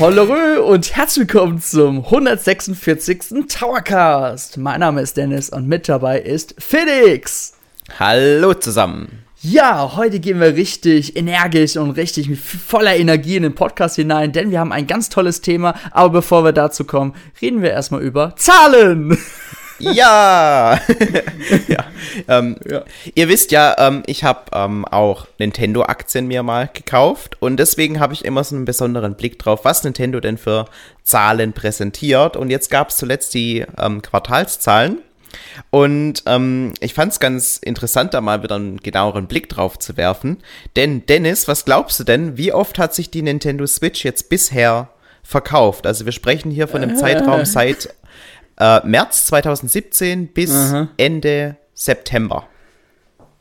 [0.00, 3.44] Hollerö und herzlich willkommen zum 146.
[3.46, 4.56] Towercast.
[4.56, 7.52] Mein Name ist Dennis und mit dabei ist Felix.
[7.98, 9.26] Hallo zusammen.
[9.42, 14.32] Ja, heute gehen wir richtig energisch und richtig mit voller Energie in den Podcast hinein,
[14.32, 15.74] denn wir haben ein ganz tolles Thema.
[15.90, 19.18] Aber bevor wir dazu kommen, reden wir erstmal über Zahlen.
[19.80, 20.78] Ja!
[21.68, 21.84] ja.
[22.28, 22.84] Ähm, ja.
[23.14, 28.14] Ihr wisst ja, ähm, ich habe ähm, auch Nintendo-Aktien mir mal gekauft und deswegen habe
[28.14, 30.66] ich immer so einen besonderen Blick drauf, was Nintendo denn für
[31.02, 32.36] Zahlen präsentiert.
[32.36, 34.98] Und jetzt gab es zuletzt die ähm, Quartalszahlen.
[35.70, 39.96] Und ähm, ich fand es ganz interessant, da mal wieder einen genaueren Blick drauf zu
[39.96, 40.38] werfen.
[40.76, 44.88] Denn Dennis, was glaubst du denn, wie oft hat sich die Nintendo Switch jetzt bisher
[45.22, 45.86] verkauft?
[45.86, 46.98] Also wir sprechen hier von einem äh.
[47.00, 47.94] Zeitraum seit
[48.60, 50.88] äh, März 2017 bis Aha.
[50.96, 52.46] Ende September.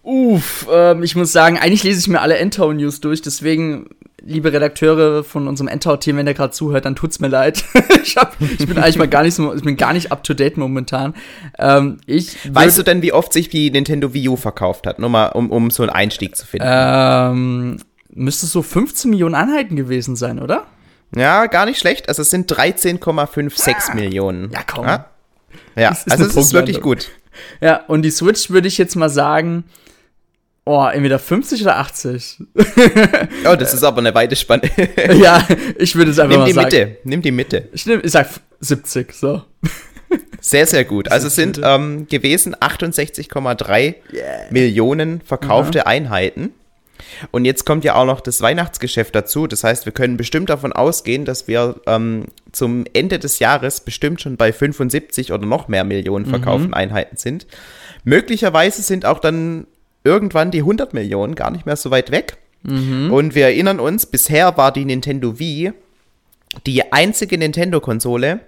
[0.02, 3.90] Uff, ähm, ich muss sagen, eigentlich lese ich mir alle Endtown-News durch, deswegen,
[4.22, 7.64] liebe Redakteure von unserem Endtown-Team, wenn der gerade zuhört, dann tut's mir leid.
[8.04, 10.34] ich, hab, ich bin eigentlich mal gar nicht so, ich bin gar nicht up to
[10.34, 11.14] date momentan.
[11.60, 15.00] Ähm, ich weißt du denn, wie oft sich die Nintendo Wii U verkauft hat?
[15.00, 16.66] Nur mal, um, um so einen Einstieg zu finden.
[16.68, 17.78] Ähm,
[18.12, 20.66] müsste so 15 Millionen Einheiten gewesen sein, oder?
[21.16, 22.08] Ja, gar nicht schlecht.
[22.08, 24.52] Also es sind 13,56 ah, Millionen.
[24.52, 24.86] Ja, komm.
[24.86, 25.09] Ja,
[25.80, 27.10] ja ist also es ist wirklich gut.
[27.62, 29.64] Ja, und die Switch würde ich jetzt mal sagen,
[30.66, 32.44] oh, entweder 50 oder 80.
[33.46, 34.64] oh, das ist aber eine weite Spanne.
[35.16, 35.46] ja,
[35.78, 36.90] ich würde es einfach Nimm mal die sagen.
[36.90, 37.70] Mitte, nimm die Mitte.
[37.74, 38.28] Ich, nehm, ich sag
[38.60, 39.42] 70, so.
[40.42, 41.12] Sehr, sehr gut.
[41.12, 44.26] Also es sind ähm, gewesen 68,3 yeah.
[44.50, 45.90] Millionen verkaufte Aha.
[45.90, 46.54] Einheiten.
[47.32, 49.48] Und jetzt kommt ja auch noch das Weihnachtsgeschäft dazu.
[49.48, 54.22] Das heißt, wir können bestimmt davon ausgehen, dass wir ähm, zum Ende des Jahres bestimmt
[54.22, 56.30] schon bei 75 oder noch mehr Millionen mhm.
[56.30, 56.74] verkauften mhm.
[56.74, 57.48] Einheiten sind.
[58.04, 59.68] Möglicherweise sind auch dann
[60.04, 62.38] irgendwann die 100 Millionen gar nicht mehr so weit weg.
[62.64, 63.12] Mhm.
[63.12, 65.74] Und wir erinnern uns, bisher war die Nintendo Wii
[66.66, 68.40] die einzige Nintendo-Konsole,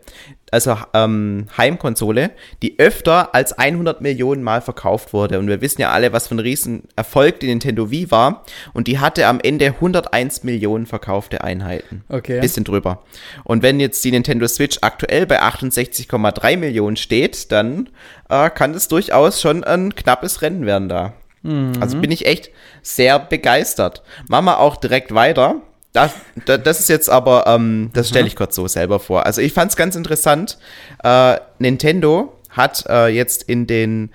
[0.52, 2.32] also ähm, Heimkonsole,
[2.62, 5.40] die öfter als 100 Millionen Mal verkauft wurde.
[5.40, 8.44] Und wir wissen ja alle, was für ein Riesenerfolg die Nintendo Wii war.
[8.74, 12.04] Und die hatte am Ende 101 Millionen verkaufte Einheiten.
[12.10, 12.42] Okay.
[12.42, 13.02] Bisschen drüber.
[13.46, 17.90] Und wenn jetzt die Nintendo Switch aktuell bei 68,3 Millionen steht, dann
[18.30, 21.14] äh, kann das durchaus schon ein knappes Rennen werden da.
[21.44, 21.74] Mhm.
[21.80, 22.52] Also bin ich echt
[22.82, 24.04] sehr begeistert.
[24.28, 25.62] Machen wir auch direkt weiter
[25.94, 26.12] das,
[26.46, 29.26] das ist jetzt aber, ähm, das stelle ich kurz so selber vor.
[29.26, 30.60] Also ich fand es ganz interessant.
[31.04, 34.12] Äh, Nintendo hat äh, jetzt in den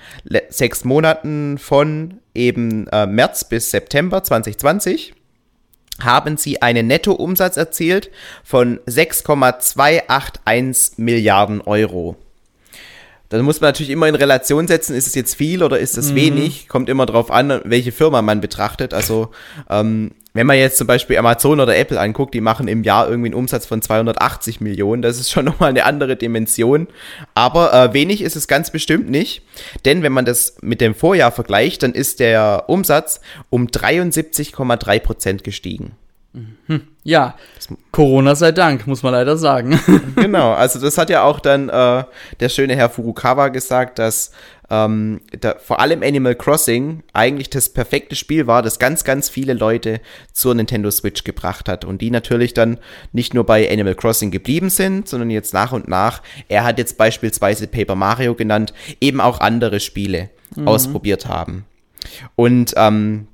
[0.48, 5.14] sechs Monaten von eben äh, März bis September 2020
[6.02, 8.10] haben sie einen Nettoumsatz erzielt
[8.44, 12.16] von 6,281 Milliarden Euro.
[13.28, 16.12] Dann muss man natürlich immer in Relation setzen, ist es jetzt viel oder ist es
[16.12, 16.16] mhm.
[16.16, 16.68] wenig?
[16.68, 18.94] Kommt immer drauf an, welche Firma man betrachtet.
[18.94, 19.30] Also
[19.68, 23.28] ähm, wenn man jetzt zum Beispiel Amazon oder Apple anguckt, die machen im Jahr irgendwie
[23.28, 25.02] einen Umsatz von 280 Millionen.
[25.02, 26.88] Das ist schon nochmal eine andere Dimension.
[27.34, 29.42] Aber äh, wenig ist es ganz bestimmt nicht.
[29.84, 33.20] Denn wenn man das mit dem Vorjahr vergleicht, dann ist der Umsatz
[33.50, 35.92] um 73,3 Prozent gestiegen.
[36.66, 36.82] Hm.
[37.02, 37.34] Ja,
[37.92, 39.80] Corona sei Dank, muss man leider sagen.
[40.16, 42.04] genau, also das hat ja auch dann äh,
[42.40, 44.32] der schöne Herr Furukawa gesagt, dass
[44.70, 49.54] ähm, da, vor allem Animal Crossing eigentlich das perfekte Spiel war, das ganz, ganz viele
[49.54, 50.00] Leute
[50.32, 51.84] zur Nintendo Switch gebracht hat.
[51.84, 52.78] Und die natürlich dann
[53.12, 56.98] nicht nur bei Animal Crossing geblieben sind, sondern jetzt nach und nach, er hat jetzt
[56.98, 60.66] beispielsweise Paper Mario genannt, eben auch andere Spiele mhm.
[60.66, 61.64] ausprobiert haben.
[62.34, 63.28] Und ähm,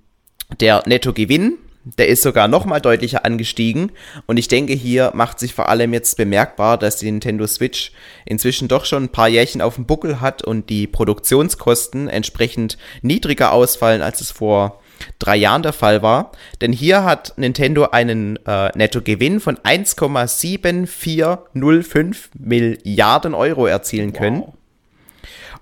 [0.61, 3.93] der Nettogewinn der ist sogar noch mal deutlicher angestiegen.
[4.27, 7.93] Und ich denke, hier macht sich vor allem jetzt bemerkbar, dass die Nintendo Switch
[8.25, 13.53] inzwischen doch schon ein paar Jährchen auf dem Buckel hat und die Produktionskosten entsprechend niedriger
[13.53, 14.81] ausfallen, als es vor
[15.19, 16.33] drei Jahren der Fall war.
[16.61, 24.41] Denn hier hat Nintendo einen äh, Nettogewinn von 1,7405 Milliarden Euro erzielen können.
[24.41, 24.55] Wow.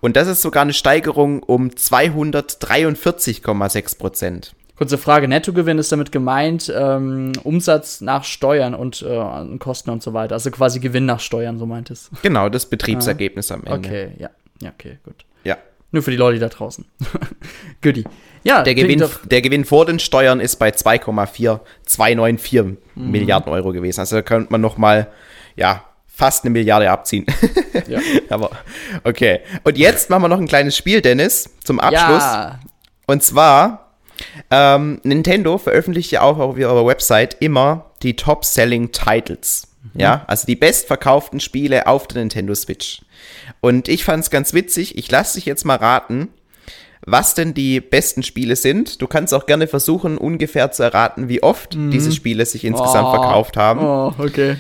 [0.03, 4.55] Und das ist sogar eine Steigerung um 243,6 Prozent.
[4.81, 10.15] Kurze Frage, Nettogewinn ist damit gemeint, ähm, Umsatz nach Steuern und äh, Kosten und so
[10.15, 10.33] weiter.
[10.33, 12.11] Also quasi Gewinn nach Steuern, so meint es.
[12.23, 13.57] Genau, das Betriebsergebnis ah.
[13.57, 13.89] am Ende.
[13.89, 14.31] Okay, ja.
[14.63, 15.27] Ja, okay, gut.
[15.45, 15.59] Ja.
[15.93, 16.87] Nur für die Leute da draußen.
[17.83, 18.05] Goodie.
[18.43, 22.79] Ja, der Gewinn, der Gewinn vor den Steuern ist bei 2,4294 mhm.
[23.11, 24.01] Milliarden Euro gewesen.
[24.01, 25.09] Also da könnte man noch mal,
[25.57, 27.27] ja, fast eine Milliarde abziehen.
[27.87, 27.99] ja.
[28.31, 28.51] Aber
[29.05, 29.41] okay.
[29.63, 32.23] Und jetzt machen wir noch ein kleines Spiel, Dennis, zum Abschluss.
[32.23, 32.61] Ja.
[33.07, 33.90] Und zwar
[34.51, 39.69] ähm, Nintendo veröffentlicht ja auch auf ihrer Website immer die Top-Selling Titles.
[39.95, 40.01] Mhm.
[40.01, 43.03] Ja, also die bestverkauften Spiele auf der Nintendo Switch.
[43.61, 44.97] Und ich fand es ganz witzig.
[44.99, 46.29] Ich lasse dich jetzt mal raten,
[47.05, 49.01] was denn die besten Spiele sind.
[49.01, 51.91] Du kannst auch gerne versuchen, ungefähr zu erraten, wie oft mhm.
[51.91, 53.13] diese Spiele sich insgesamt oh.
[53.13, 53.81] verkauft haben.
[53.81, 54.57] Oh, okay.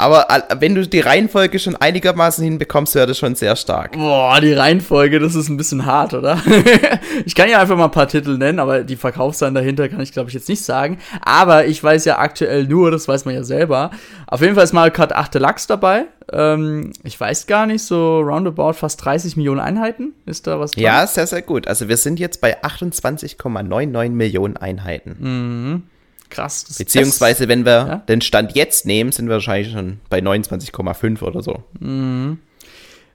[0.00, 0.26] Aber
[0.58, 3.92] wenn du die Reihenfolge schon einigermaßen hinbekommst, wäre das schon sehr stark.
[3.92, 6.40] Boah, die Reihenfolge, das ist ein bisschen hart, oder?
[7.26, 10.12] ich kann ja einfach mal ein paar Titel nennen, aber die Verkaufszahlen dahinter kann ich,
[10.12, 10.98] glaube ich, jetzt nicht sagen.
[11.20, 13.90] Aber ich weiß ja aktuell nur, das weiß man ja selber.
[14.26, 16.06] Auf jeden Fall ist Mario Kart 8 Deluxe dabei.
[16.32, 20.14] Ähm, ich weiß gar nicht, so roundabout fast 30 Millionen Einheiten.
[20.24, 20.82] Ist da was dran?
[20.82, 21.68] Ja, sehr, sehr gut.
[21.68, 25.90] Also wir sind jetzt bei 28,99 Millionen Einheiten.
[26.30, 26.64] Krass.
[26.64, 27.96] Das Beziehungsweise, wenn wir Ja.
[28.08, 31.62] den Stand jetzt nehmen, sind wir wahrscheinlich schon bei 29,5 oder so.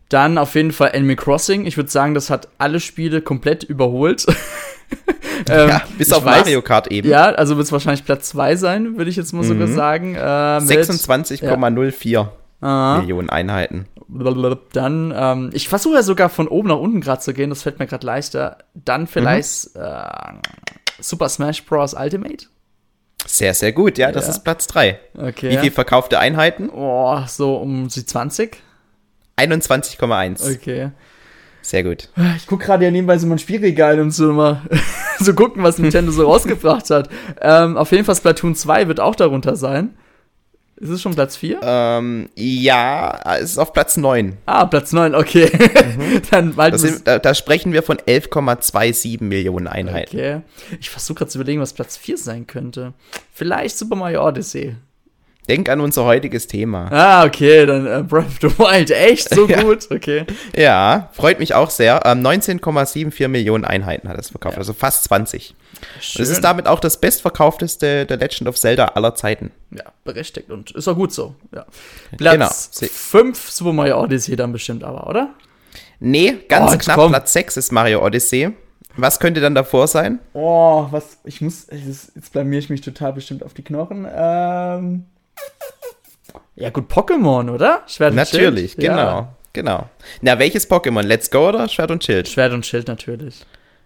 [0.10, 1.66] Dann auf jeden Fall Animal Crossing.
[1.66, 4.26] Ich würde sagen, das hat alle Spiele komplett überholt.
[5.50, 7.10] Ähm, ja, bis auf weiß- Mario Kart eben.
[7.10, 10.16] Ja, also wird es wahrscheinlich Platz 2 sein, würde ich jetzt mal sogar sagen.
[10.16, 12.30] Äh, mit- 26,04
[12.62, 13.00] Ah.
[13.02, 13.86] Millionen Einheiten.
[14.72, 17.80] Dann, ähm, ich versuche ja sogar von oben nach unten gerade zu gehen, das fällt
[17.80, 18.60] mir gerade leichter.
[18.76, 20.04] Dann vielleicht äh,
[21.00, 21.94] Super Smash Bros.
[21.94, 22.46] Ultimate.
[23.26, 23.98] Sehr, sehr gut.
[23.98, 24.32] Ja, das Ja.
[24.32, 25.00] ist Platz 3.
[25.18, 25.50] Okay.
[25.52, 26.70] Wie viel verkaufte Einheiten?
[26.70, 28.58] Oh, so um die 20.
[29.38, 30.56] 21,1.
[30.56, 30.92] Okay.
[31.62, 32.10] Sehr gut.
[32.38, 34.62] Ich gucke gerade ja nebenbei so mein Spielregal, um so mal
[35.20, 37.10] so gucken, was Nintendo so rausgebracht hat.
[37.42, 39.96] Ähm, auf jeden Fall Splatoon 2 wird auch darunter sein.
[40.78, 41.60] Ist es schon Platz 4?
[41.64, 44.38] Ähm, ja, es ist auf Platz 9.
[44.46, 45.50] Ah, Platz 9, okay.
[46.32, 50.18] Dann weil Das sind, da, da sprechen wir von 11,27 Millionen Einheiten.
[50.18, 50.42] Okay.
[50.82, 52.94] Ich versuche gerade zu überlegen, was Platz 4 sein könnte.
[53.32, 54.76] Vielleicht Super Mario Odyssey.
[55.48, 56.90] Denk an unser heutiges Thema.
[56.92, 58.90] Ah, okay, dann äh, Breath of the Wild.
[58.92, 59.30] Echt?
[59.30, 59.62] So Ja.
[59.62, 59.88] gut?
[59.92, 60.26] Okay.
[60.58, 62.02] Ja, freut mich auch sehr.
[62.04, 64.60] Ähm, 19,74 Millionen Einheiten hat es verkauft, Ja.
[64.60, 65.56] also fast 20.
[66.00, 66.22] Schön.
[66.22, 69.52] Das ist damit auch das bestverkaufteste der Legend of Zelda aller Zeiten.
[69.72, 71.36] ja, berechtigt und ist auch gut so.
[71.54, 71.66] Ja.
[72.18, 72.36] Genau.
[72.36, 75.34] Platz Se- 5 Super Mario Odyssey dann bestimmt aber, oder?
[76.00, 77.12] Nee, ganz Oh, knapp komm.
[77.12, 78.52] Platz 6 ist Mario Odyssey.
[78.98, 80.20] Was könnte dann davor sein?
[80.34, 84.08] Oh, was, ich muss, jetzt jetzt blamier ich mich total bestimmt auf die Knochen.
[84.10, 85.06] Ähm,
[86.56, 87.82] ja gut, Pokémon, oder?
[87.88, 88.88] Schwert und Natürlich, Schild?
[88.88, 88.96] genau.
[88.98, 89.36] Ja.
[89.54, 89.90] Genau.
[90.22, 91.02] Na, welches Pokémon?
[91.04, 92.28] Let's Go oder Schwert und Schild?
[92.28, 93.46] Schwert und Schild natürlich.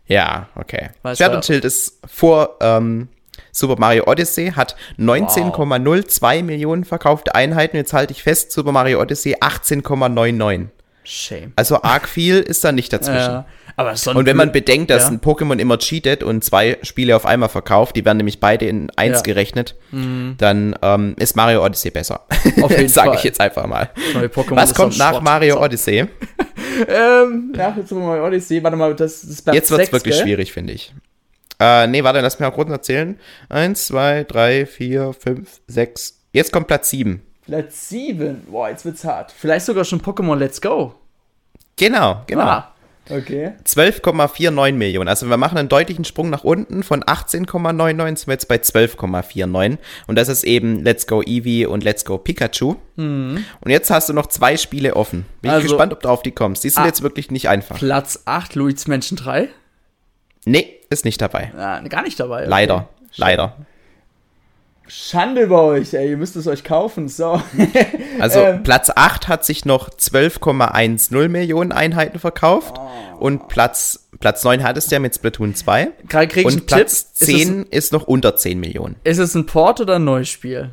[0.09, 0.89] Ja, okay.
[1.03, 3.07] Weil es Schwert und Schild ist vor ähm,
[3.51, 7.77] Super Mario Odyssey, hat 19,02 Millionen verkaufte Einheiten.
[7.77, 10.67] Jetzt halte ich fest, Super Mario Odyssey 18,99.
[11.09, 11.53] Shame.
[11.55, 13.15] Also arg viel ist da nicht dazwischen.
[13.31, 13.45] Ja,
[13.75, 15.09] aber Und wenn man bedenkt, dass ja.
[15.09, 18.91] ein Pokémon immer cheatet und zwei Spiele auf einmal verkauft, die werden nämlich beide in
[18.95, 19.19] eins Ja.
[19.19, 19.23] Mhm.
[19.23, 22.25] gerechnet, dann ähm, ist Mario Odyssey besser.
[22.61, 23.17] Auf jeden Sage Fall.
[23.17, 23.89] ich jetzt einfach mal.
[24.49, 25.23] Was kommt nach Schrott.
[25.23, 25.61] Mario.
[25.63, 26.05] Odyssey?
[26.87, 30.23] Ähm, nach Mario Odyssey, warte mal, das ist Platz Jetzt wird's 6, wirklich gell?
[30.23, 30.93] schwierig, finde ich.
[31.59, 33.19] Äh, nee, warte, lass mich mal kurz erzählen.
[33.49, 36.21] Eins, zwei, drei, vier, fünf, sechs.
[36.31, 37.21] Jetzt kommt Platz sieben.
[37.49, 38.43] Platz 7.
[38.49, 39.31] Boah, jetzt wird's hart.
[39.35, 40.93] Vielleicht sogar schon Pokémon Let's Go.
[41.77, 42.43] Genau, genau.
[42.43, 42.73] Ah,
[43.09, 43.53] okay.
[43.65, 45.07] 12,49 Millionen.
[45.07, 46.83] Also wir machen einen deutlichen Sprung nach unten.
[46.83, 49.77] Von 18,99 sind wir jetzt bei 12,49.
[50.07, 52.75] Und das ist eben Let's Go Eevee und Let's Go Pikachu.
[52.97, 55.25] Und jetzt hast du noch zwei Spiele offen.
[55.41, 56.63] Bin Also- ich gespannt, ob du auf die kommst.
[56.63, 56.85] Die sind Ah.
[56.87, 57.77] jetzt wirklich nicht einfach.
[57.79, 59.47] Platz 8, Luigi's Mansion 3.
[60.45, 61.51] Nee, ist nicht dabei.
[61.57, 62.41] Ah, gar nicht dabei.
[62.41, 62.49] okay.
[62.49, 62.89] Leider.
[63.15, 63.55] Leider.
[64.89, 66.09] Schande bei euch, ey.
[66.09, 67.07] Ihr müsst es euch kaufen.
[67.07, 67.41] So.
[68.19, 68.63] Also Ähm.
[68.63, 72.75] Platz 8 hat sich noch 12,10 Millionen Einheiten verkauft.
[72.77, 73.17] Oh.
[73.25, 75.91] Und Platz, Platz 9 hattest du ja mit Splatoon 2.
[76.09, 77.29] Gerade krieg ich einen Und Platz Tipp.
[77.29, 78.97] Ist es, 10 ist noch unter 10 Millionen.
[79.05, 80.71] ist es ein Port oder ein neues Spiel?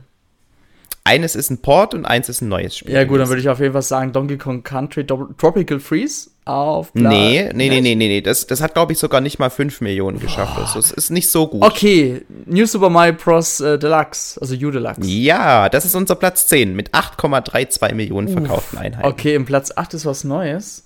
[1.06, 2.92] Eines ist ein Port und eins ist ein neues Spiel.
[2.92, 6.30] Ja, gut, dann würde ich auf jeden Fall sagen Donkey Kong Country Do Tropical Freeze
[6.44, 7.12] auf Platz.
[7.12, 8.20] Nee, nee, nee, nee, nee, nee.
[8.20, 10.58] Das, das hat, glaube ich, sogar nicht mal 5 Millionen geschafft.
[10.58, 11.62] Also, es ist nicht so gut.
[11.62, 13.60] Okay, New Super Mario Bros.
[13.60, 15.08] Äh, Deluxe, also U Deluxe.
[15.08, 19.06] Ja, das ist unser Platz 10 mit 8,32 Millionen verkauften Einheiten.
[19.06, 20.84] Okay, im Platz 8 ist was Neues.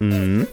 [0.00, 0.46] Mhm.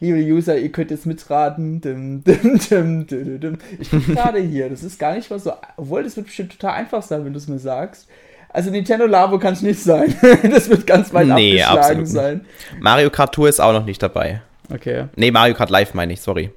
[0.00, 1.80] Liebe User, ihr könnt jetzt mitraten.
[1.80, 3.58] Dim, dim, dim.
[3.78, 4.68] Ich bin gerade hier.
[4.68, 5.52] Das ist gar nicht mal so.
[5.76, 8.08] Obwohl, das wird bestimmt total einfach sein, wenn du es mir sagst.
[8.50, 10.14] Also Nintendo Labo kann es nicht sein.
[10.50, 12.44] das wird ganz weit Nee, abgeschlagen absolut sein.
[12.80, 14.42] Mario Kart Tour ist auch noch nicht dabei.
[14.72, 15.06] Okay.
[15.16, 16.50] Nee, Mario Kart Live meine ich, sorry.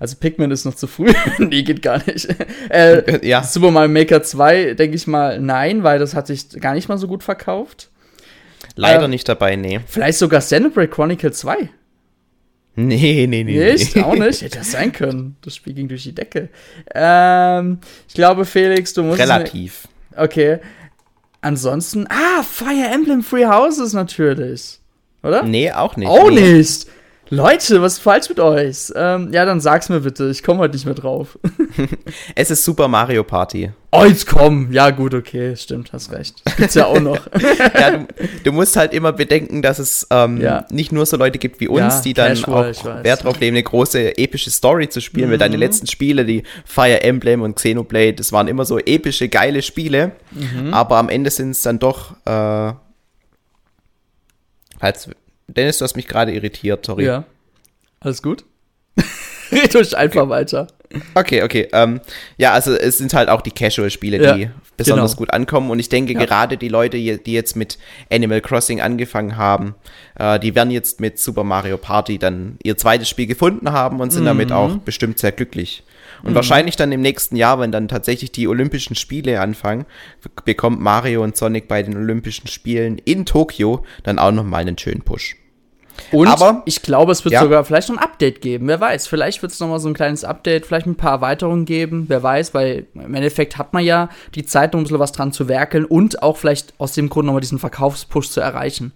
[0.00, 1.12] Also Pikmin ist noch zu früh.
[1.38, 2.28] nee, geht gar nicht.
[2.70, 3.42] Äh, Ja.
[3.42, 6.98] Super Mario Maker 2, denke ich mal, nein, weil das hat sich gar nicht mal
[6.98, 7.90] so gut verkauft.
[8.74, 9.80] Leider Ähm, nicht dabei, nee.
[9.86, 11.68] Vielleicht sogar Xenoblade Chronicle 2.
[12.80, 13.72] Nee, nee, nee.
[13.72, 13.96] Nicht?
[13.96, 14.02] nee.
[14.02, 14.40] Auch nicht?
[14.42, 15.34] Hätte das sein können.
[15.42, 16.48] Das Spiel ging durch die Decke.
[16.94, 19.18] Ähm, ich glaube, Felix, du musst.
[19.18, 19.88] Relativ.
[20.12, 20.58] Mir, okay.
[21.40, 22.06] Ansonsten.
[22.08, 24.78] Ah, Fire Emblem Free Houses natürlich.
[25.24, 25.42] Oder?
[25.42, 26.08] Nee, auch nicht.
[26.08, 26.52] Auch nee.
[26.52, 26.86] nicht.
[27.30, 28.92] Leute, was ist falsch mit euch?
[28.94, 30.30] Ähm, ja, dann sag's mir bitte.
[30.30, 31.38] Ich komme heute nicht mehr drauf.
[32.34, 33.70] es ist Super Mario Party.
[33.90, 34.72] Oh, jetzt komm.
[34.72, 35.54] Ja, gut, okay.
[35.56, 36.42] Stimmt, hast recht.
[36.56, 37.20] Gibt's ja auch noch.
[37.74, 38.06] ja, du,
[38.44, 40.66] du, musst halt immer bedenken, dass es ähm, ja.
[40.70, 43.56] nicht nur so Leute gibt wie uns, ja, die dann Casual, auch Wert drauf legen,
[43.56, 45.32] eine große epische Story zu spielen, mhm.
[45.32, 49.62] weil deine letzten Spiele, die Fire Emblem und Xenoblade, das waren immer so epische, geile
[49.62, 50.12] Spiele.
[50.32, 50.72] Mhm.
[50.72, 52.72] Aber am Ende sind es dann doch, äh,
[54.80, 55.10] als
[55.48, 57.06] Dennis, du hast mich gerade irritiert, sorry.
[57.06, 57.24] Ja.
[58.00, 58.44] Alles gut?
[59.50, 60.30] Red euch einfach okay.
[60.30, 60.68] weiter.
[61.14, 61.68] Okay, okay.
[61.72, 62.00] Ähm,
[62.36, 65.18] ja, also es sind halt auch die Casual-Spiele, ja, die besonders genau.
[65.18, 65.70] gut ankommen.
[65.70, 66.24] Und ich denke, ja.
[66.24, 67.78] gerade die Leute, die jetzt mit
[68.10, 69.74] Animal Crossing angefangen haben,
[70.18, 74.12] äh, die werden jetzt mit Super Mario Party dann ihr zweites Spiel gefunden haben und
[74.12, 74.26] sind mhm.
[74.26, 75.82] damit auch bestimmt sehr glücklich.
[76.22, 76.34] Und mhm.
[76.34, 79.86] wahrscheinlich dann im nächsten Jahr, wenn dann tatsächlich die Olympischen Spiele anfangen,
[80.44, 85.02] bekommt Mario und Sonic bei den Olympischen Spielen in Tokio dann auch nochmal einen schönen
[85.02, 85.36] Push.
[86.12, 87.42] Und Aber, ich glaube, es wird ja.
[87.42, 88.68] sogar vielleicht noch ein Update geben.
[88.68, 92.04] Wer weiß, vielleicht wird es nochmal so ein kleines Update, vielleicht ein paar Erweiterungen geben.
[92.08, 95.48] Wer weiß, weil im Endeffekt hat man ja die Zeit, um bisschen was dran zu
[95.48, 98.92] werkeln und auch vielleicht aus dem Grund nochmal diesen Verkaufspush zu erreichen.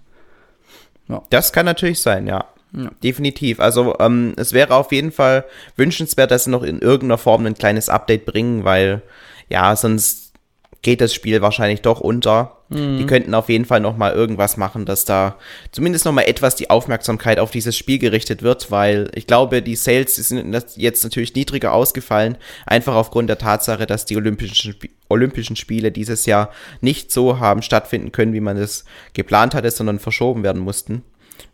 [1.09, 1.23] Ja.
[1.31, 2.47] Das kann natürlich sein, ja.
[2.75, 2.91] Ja.
[3.03, 3.61] Definitiv.
[3.61, 5.45] Also ähm, es wäre auf jeden Fall
[5.77, 9.03] wünschenswert, dass sie noch in irgendeiner Form ein kleines Update bringen, weil
[9.49, 10.33] ja, sonst
[10.81, 12.57] geht das Spiel wahrscheinlich doch unter.
[12.69, 12.99] Mhm.
[12.99, 15.37] Die könnten auf jeden Fall noch mal irgendwas machen, dass da
[15.71, 19.77] zumindest noch mal etwas die Aufmerksamkeit auf dieses Spiel gerichtet wird, weil ich glaube, die
[19.77, 22.37] Sales die sind jetzt natürlich niedriger ausgefallen,
[22.67, 24.75] einfach aufgrund der Tatsache, dass die Olympischen,
[25.09, 26.51] Olympischen Spiele dieses Jahr
[26.81, 31.03] nicht so haben stattfinden können, wie man es geplant hatte, sondern verschoben werden mussten.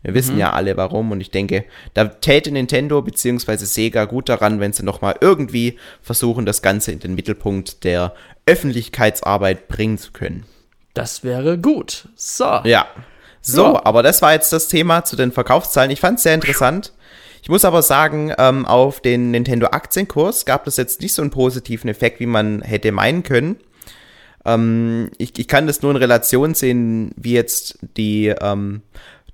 [0.01, 0.39] Wir wissen mhm.
[0.39, 3.57] ja alle warum und ich denke, da täte Nintendo bzw.
[3.57, 8.13] Sega gut daran, wenn sie nochmal irgendwie versuchen, das Ganze in den Mittelpunkt der
[8.45, 10.45] Öffentlichkeitsarbeit bringen zu können.
[10.93, 12.07] Das wäre gut.
[12.15, 12.61] So.
[12.63, 12.87] Ja.
[13.41, 13.85] So, ja.
[13.85, 15.91] aber das war jetzt das Thema zu den Verkaufszahlen.
[15.91, 16.93] Ich fand es sehr interessant.
[17.41, 21.31] Ich muss aber sagen, ähm, auf den Nintendo Aktienkurs gab es jetzt nicht so einen
[21.31, 23.57] positiven Effekt, wie man hätte meinen können.
[24.45, 28.81] Ähm, ich, ich kann das nur in Relation sehen, wie jetzt die ähm,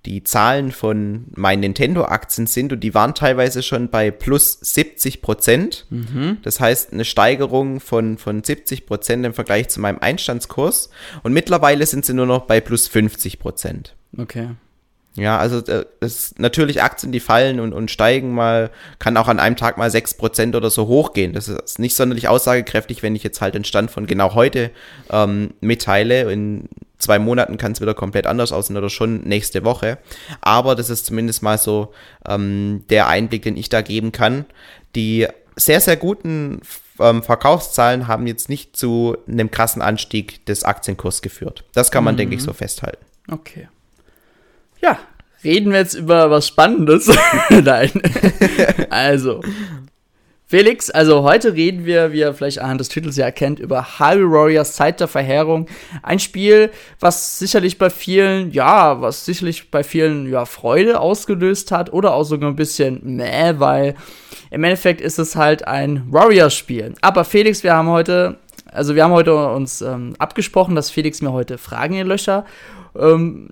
[0.06, 5.86] die Zahlen von meinen Nintendo-Aktien sind und die waren teilweise schon bei plus 70 Prozent.
[5.90, 6.38] Mhm.
[6.44, 10.90] Das heißt, eine Steigerung von, von 70 Prozent im Vergleich zu meinem Einstandskurs.
[11.24, 13.96] Und mittlerweile sind sie nur noch bei plus 50 Prozent.
[14.18, 14.50] Okay.
[15.16, 18.70] Ja, also äh, es natürlich Aktien, die fallen und, und steigen mal,
[19.00, 21.32] kann auch an einem Tag mal 6% oder so hochgehen.
[21.32, 24.72] Das ist nicht sonderlich aussagekräftig, wenn ich jetzt halt den Stand von genau heute
[25.10, 26.30] ähm, mitteile.
[26.32, 26.68] In
[26.98, 29.98] zwei Monaten kann es wieder komplett anders aussehen oder schon nächste Woche.
[30.42, 31.94] Aber das ist zumindest mal so
[32.28, 34.46] ähm, der Einblick, den ich da geben kann.
[34.96, 36.62] Die sehr, sehr guten
[37.00, 41.64] ähm, Verkaufszahlen haben jetzt nicht zu einem krassen Anstieg des Aktienkurses geführt.
[41.74, 42.20] Das kann man, mhm.
[42.20, 43.04] denke ich, so festhalten.
[43.30, 43.68] Okay.
[44.82, 45.00] Ja,
[45.44, 47.10] reden wir jetzt über was Spannendes.
[47.50, 47.92] Nein.
[48.90, 49.42] also,
[50.48, 54.32] Felix, also heute reden wir, wie ihr vielleicht anhand des Titels ja erkennt, über Hyrule
[54.32, 55.68] Warriors Zeit der Verheerung.
[56.04, 61.92] Ein Spiel, was sicherlich bei vielen, ja, was sicherlich bei vielen, ja, Freude ausgelöst hat
[61.92, 63.96] oder auch sogar ein bisschen meh, weil
[64.52, 66.94] im Endeffekt ist es halt ein Warriors-Spiel.
[67.02, 68.38] Aber Felix, wir haben heute,
[68.72, 72.46] also wir haben heute uns ähm, abgesprochen, dass Felix mir heute Fragen in Löcher
[73.00, 73.50] ähm,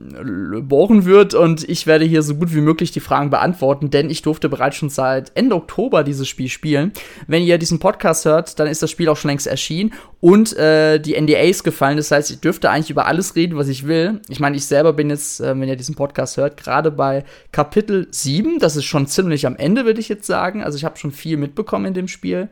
[0.67, 4.21] bohren wird und ich werde hier so gut wie möglich die Fragen beantworten, denn ich
[4.21, 6.91] durfte bereits schon seit Ende Oktober dieses Spiel spielen.
[7.27, 10.99] Wenn ihr diesen Podcast hört, dann ist das Spiel auch schon längst erschienen und äh,
[10.99, 11.97] die NDAs gefallen.
[11.97, 14.21] Das heißt, ich dürfte eigentlich über alles reden, was ich will.
[14.29, 18.07] Ich meine, ich selber bin jetzt, äh, wenn ihr diesen Podcast hört, gerade bei Kapitel
[18.09, 18.59] 7.
[18.59, 20.63] Das ist schon ziemlich am Ende, würde ich jetzt sagen.
[20.63, 22.49] Also ich habe schon viel mitbekommen in dem Spiel.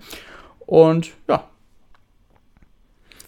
[0.66, 1.50] Und ja,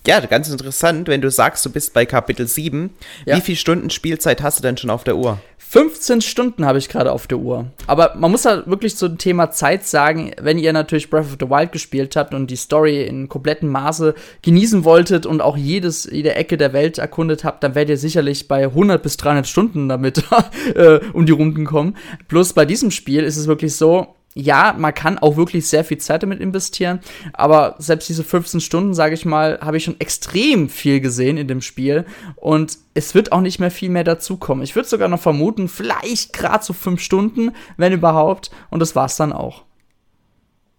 [0.05, 2.89] ja, ganz interessant, wenn du sagst, du bist bei Kapitel 7.
[3.25, 3.38] Ja.
[3.38, 5.39] Wie viele Stunden Spielzeit hast du denn schon auf der Uhr?
[5.74, 7.65] 15 Stunden habe ich gerade auf der Uhr.
[7.88, 11.50] Aber man muss halt wirklich zum Thema Zeit sagen, wenn ihr natürlich Breath of the
[11.50, 16.36] Wild gespielt habt und die Story in komplettem Maße genießen wolltet und auch jedes, jede
[16.36, 20.24] Ecke der Welt erkundet habt, dann werdet ihr sicherlich bei 100 bis 300 Stunden damit
[20.75, 21.98] äh, um die Runden kommen.
[22.27, 25.97] Plus bei diesem Spiel ist es wirklich so, ja, man kann auch wirklich sehr viel
[25.97, 26.99] Zeit damit investieren,
[27.33, 31.47] aber selbst diese 15 Stunden, sage ich mal, habe ich schon extrem viel gesehen in
[31.47, 34.63] dem Spiel und es wird auch nicht mehr viel mehr dazukommen.
[34.63, 39.17] Ich würde sogar noch vermuten, vielleicht gerade so 5 Stunden, wenn überhaupt, und das war's
[39.17, 39.63] dann auch.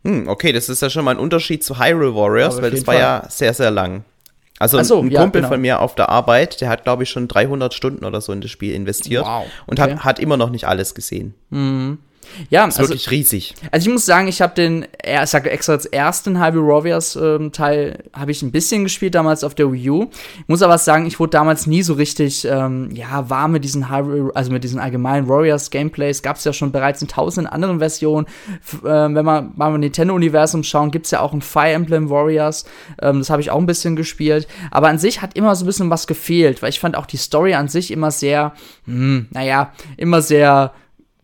[0.04, 2.94] Hm, okay, das ist ja schon mal ein Unterschied zu Hyrule Warriors, weil das war
[2.94, 3.02] Fall.
[3.02, 4.04] ja sehr, sehr lang.
[4.58, 5.48] Also so, ein Kumpel ja, genau.
[5.48, 8.40] von mir auf der Arbeit, der hat, glaube ich, schon 300 Stunden oder so in
[8.40, 9.50] das Spiel investiert wow, okay.
[9.66, 11.34] und hat, hat immer noch nicht alles gesehen.
[11.50, 11.98] Mhm.
[12.50, 13.54] Ja, ist also, wirklich riesig.
[13.70, 17.52] Also ich muss sagen, ich habe den, ich sage extra als ersten Hyrule Warriors ähm,
[17.52, 20.10] Teil habe ich ein bisschen gespielt damals auf der Wii U.
[20.38, 23.90] Ich muss aber sagen, ich wurde damals nie so richtig ähm, ja warm mit diesen
[23.90, 26.22] Hyrule, also mit diesen allgemeinen Warriors Gameplays.
[26.22, 28.26] Gab es ja schon bereits in tausenden anderen Versionen.
[28.62, 31.72] F äh, wenn man mal im Nintendo Universum schauen, gibt es ja auch ein Fire
[31.72, 32.64] Emblem Warriors.
[33.00, 34.46] Ähm, das habe ich auch ein bisschen gespielt.
[34.70, 37.16] Aber an sich hat immer so ein bisschen was gefehlt, weil ich fand auch die
[37.16, 38.52] Story an sich immer sehr,
[38.86, 40.72] hm, naja, immer sehr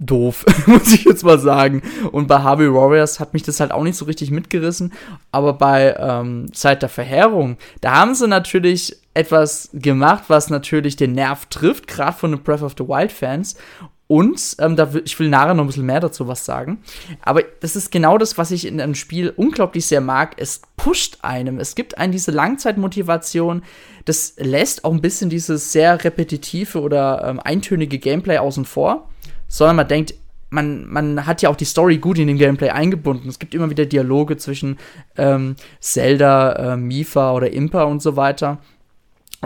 [0.01, 1.83] doof, muss ich jetzt mal sagen.
[2.11, 4.93] Und bei Harvey Warriors hat mich das halt auch nicht so richtig mitgerissen.
[5.31, 11.13] Aber bei ähm, Zeit der Verheerung, da haben sie natürlich etwas gemacht, was natürlich den
[11.13, 13.57] Nerv trifft, gerade von den Breath of the Wild Fans.
[14.07, 16.83] Und ähm, da ich will nachher noch ein bisschen mehr dazu was sagen.
[17.23, 20.35] Aber das ist genau das, was ich in einem Spiel unglaublich sehr mag.
[20.37, 21.61] Es pusht einem.
[21.61, 23.63] Es gibt einem diese Langzeitmotivation.
[24.07, 29.09] Das lässt auch ein bisschen dieses sehr repetitive oder ähm, eintönige Gameplay außen vor
[29.51, 30.15] sondern man denkt,
[30.49, 33.29] man, man hat ja auch die Story gut in den Gameplay eingebunden.
[33.29, 34.79] Es gibt immer wieder Dialoge zwischen
[35.17, 38.59] ähm, Zelda, äh, Mifa oder Impa und so weiter.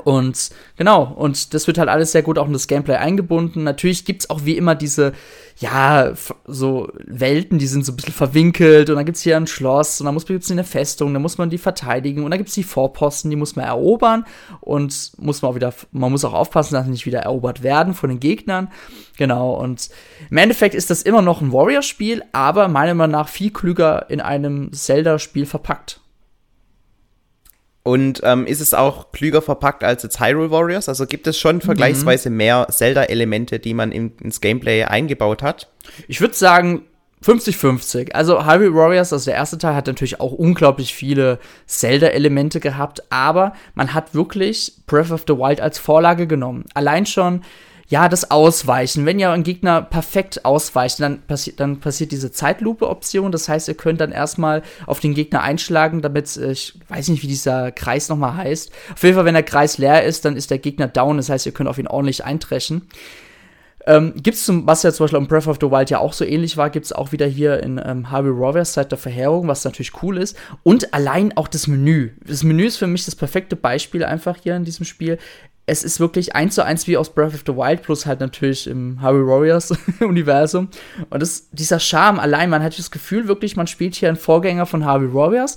[0.02, 3.62] Und genau, und das wird halt alles sehr gut auch in das Gameplay eingebunden.
[3.62, 5.12] Natürlich gibt's auch wie immer diese,
[5.58, 6.12] ja,
[6.46, 10.06] so Welten, die sind so ein bisschen verwinkelt und dann gibt's hier ein Schloss und
[10.06, 13.30] dann muss, gibt's eine Festung, dann muss man die verteidigen und dann gibt's die Vorposten,
[13.30, 14.24] die muss man erobern
[14.60, 17.94] und muss man auch wieder, man muss auch aufpassen, dass sie nicht wieder erobert werden
[17.94, 18.72] von den Gegnern.
[19.16, 19.90] Genau, und
[20.28, 24.20] im Endeffekt ist das immer noch ein Warrior-Spiel, aber meiner Meinung nach viel klüger in
[24.20, 26.00] einem Zelda-Spiel verpackt.
[27.84, 30.88] Und ähm, ist es auch klüger verpackt als jetzt Hyrule Warriors?
[30.88, 32.36] Also gibt es schon vergleichsweise mhm.
[32.38, 35.68] mehr Zelda-Elemente, die man in, ins Gameplay eingebaut hat?
[36.08, 36.86] Ich würde sagen
[37.22, 38.12] 50-50.
[38.12, 43.52] Also Hyrule Warriors, also der erste Teil, hat natürlich auch unglaublich viele Zelda-Elemente gehabt, aber
[43.74, 46.64] man hat wirklich Breath of the Wild als Vorlage genommen.
[46.72, 47.42] Allein schon
[47.88, 49.06] ja, das Ausweichen.
[49.06, 53.32] Wenn ihr ein Gegner perfekt ausweicht, dann, passi dann passiert diese Zeitlupe-Option.
[53.32, 57.22] Das heißt, ihr könnt dann erstmal auf den Gegner einschlagen, damit, äh, ich weiß nicht,
[57.22, 58.70] wie dieser Kreis nochmal heißt.
[58.94, 61.18] Auf jeden Fall, wenn der Kreis leer ist, dann ist der Gegner down.
[61.18, 62.88] Das heißt, ihr könnt auf ihn ordentlich eintreschen.
[63.86, 66.24] Ähm, gibt es was ja zum Beispiel im Breath of the Wild ja auch so
[66.24, 69.64] ähnlich war, gibt es auch wieder hier in ähm, Harvey Warriors Zeit der Verheerung, was
[69.64, 70.36] natürlich cool ist.
[70.62, 72.12] Und allein auch das Menü.
[72.26, 75.18] Das Menü ist für mich das perfekte Beispiel einfach hier in diesem Spiel
[75.66, 78.66] es ist wirklich eins zu eins wie aus Breath of the Wild, plus halt natürlich
[78.66, 80.68] im Harry Warriors Universum.
[81.10, 84.66] Und das, dieser Charme allein, man hat das Gefühl wirklich, man spielt hier einen Vorgänger
[84.66, 85.56] von Harvey Warriors,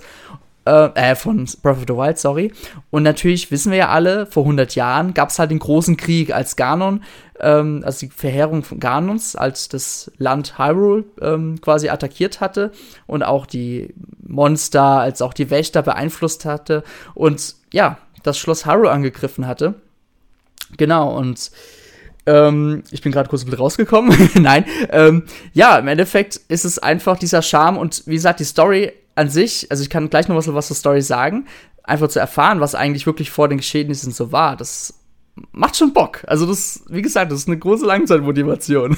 [0.66, 2.54] äh, äh, von Breath of the Wild, sorry.
[2.90, 6.34] Und natürlich wissen wir ja alle, vor 100 Jahren gab es halt den großen Krieg,
[6.34, 7.04] als Ganon,
[7.40, 12.72] ähm, also die Verheerung von Ganons, als das Land Hyrule ähm, quasi attackiert hatte
[13.08, 13.94] und auch die
[14.26, 19.76] Monster, als auch die Wächter beeinflusst hatte und ja, das Schloss Hyrule angegriffen hatte.
[20.76, 21.52] Genau, und
[22.26, 24.30] ähm, ich bin gerade kurz ein bisschen rausgekommen.
[24.36, 24.66] Nein.
[24.92, 29.30] Ähm, ja, im Endeffekt ist es einfach dieser Charme und wie gesagt, die Story an
[29.30, 31.48] sich, also ich kann gleich noch was, was zur Story sagen,
[31.84, 34.94] einfach zu erfahren, was eigentlich wirklich vor den Geschehnissen so war, das
[35.52, 36.24] macht schon Bock.
[36.28, 38.98] Also das, wie gesagt, das ist eine große Langzeitmotivation.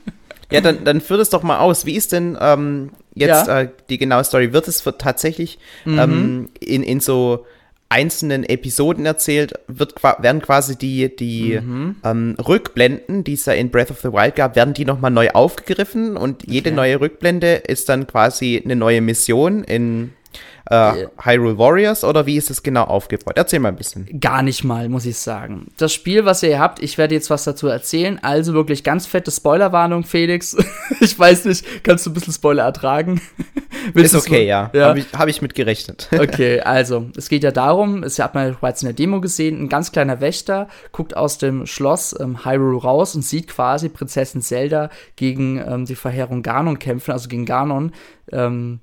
[0.50, 1.84] ja, dann, dann führt es doch mal aus.
[1.84, 3.62] Wie ist denn ähm, jetzt ja.
[3.62, 4.52] äh, die genaue Story?
[4.52, 5.98] Wird es tatsächlich mhm.
[5.98, 7.44] ähm, in, in so
[7.90, 11.96] einzelnen Episoden erzählt, wird, werden quasi die, die mhm.
[12.04, 15.30] ähm, Rückblenden, die es ja in Breath of the Wild gab, werden die nochmal neu
[15.30, 16.76] aufgegriffen und jede okay.
[16.76, 20.12] neue Rückblende ist dann quasi eine neue Mission in
[20.70, 23.34] äh, Hyrule Warriors oder wie ist es genau aufgebaut?
[23.36, 24.20] Erzähl mal ein bisschen.
[24.20, 25.68] Gar nicht mal, muss ich sagen.
[25.78, 28.18] Das Spiel, was ihr habt, ich werde jetzt was dazu erzählen.
[28.22, 30.56] Also wirklich ganz fette Spoilerwarnung, Felix.
[31.00, 33.20] ich weiß nicht, kannst du ein bisschen Spoiler ertragen?
[33.94, 34.70] ist okay, ja.
[34.74, 34.88] ja.
[34.88, 36.08] Habe ich, hab ich mit gerechnet.
[36.18, 39.68] okay, also es geht ja darum, es hat man bereits in der Demo gesehen, ein
[39.68, 44.90] ganz kleiner Wächter guckt aus dem Schloss ähm, Hyrule raus und sieht quasi Prinzessin Zelda
[45.16, 47.92] gegen ähm, die Verheerung Ganon kämpfen, also gegen Ganon.
[48.30, 48.80] Ähm,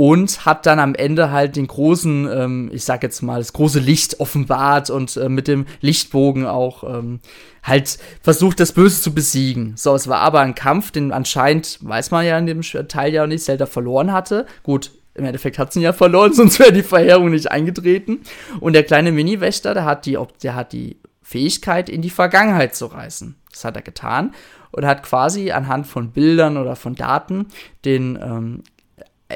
[0.00, 3.80] und hat dann am Ende halt den großen, ähm, ich sag jetzt mal, das große
[3.80, 7.20] Licht offenbart und äh, mit dem Lichtbogen auch ähm,
[7.62, 9.74] halt versucht, das Böse zu besiegen.
[9.76, 13.26] So, es war aber ein Kampf, den anscheinend, weiß man ja in dem Teil ja
[13.26, 14.46] nicht, Zelda verloren hatte.
[14.62, 18.20] Gut, im Endeffekt hat sie ihn ja verloren, sonst wäre die Verheerung nicht eingetreten.
[18.58, 22.86] Und der kleine Mini-Wächter, der hat die, der hat die Fähigkeit, in die Vergangenheit zu
[22.86, 23.36] reisen.
[23.50, 24.32] Das hat er getan
[24.70, 27.48] und hat quasi anhand von Bildern oder von Daten
[27.84, 28.62] den ähm,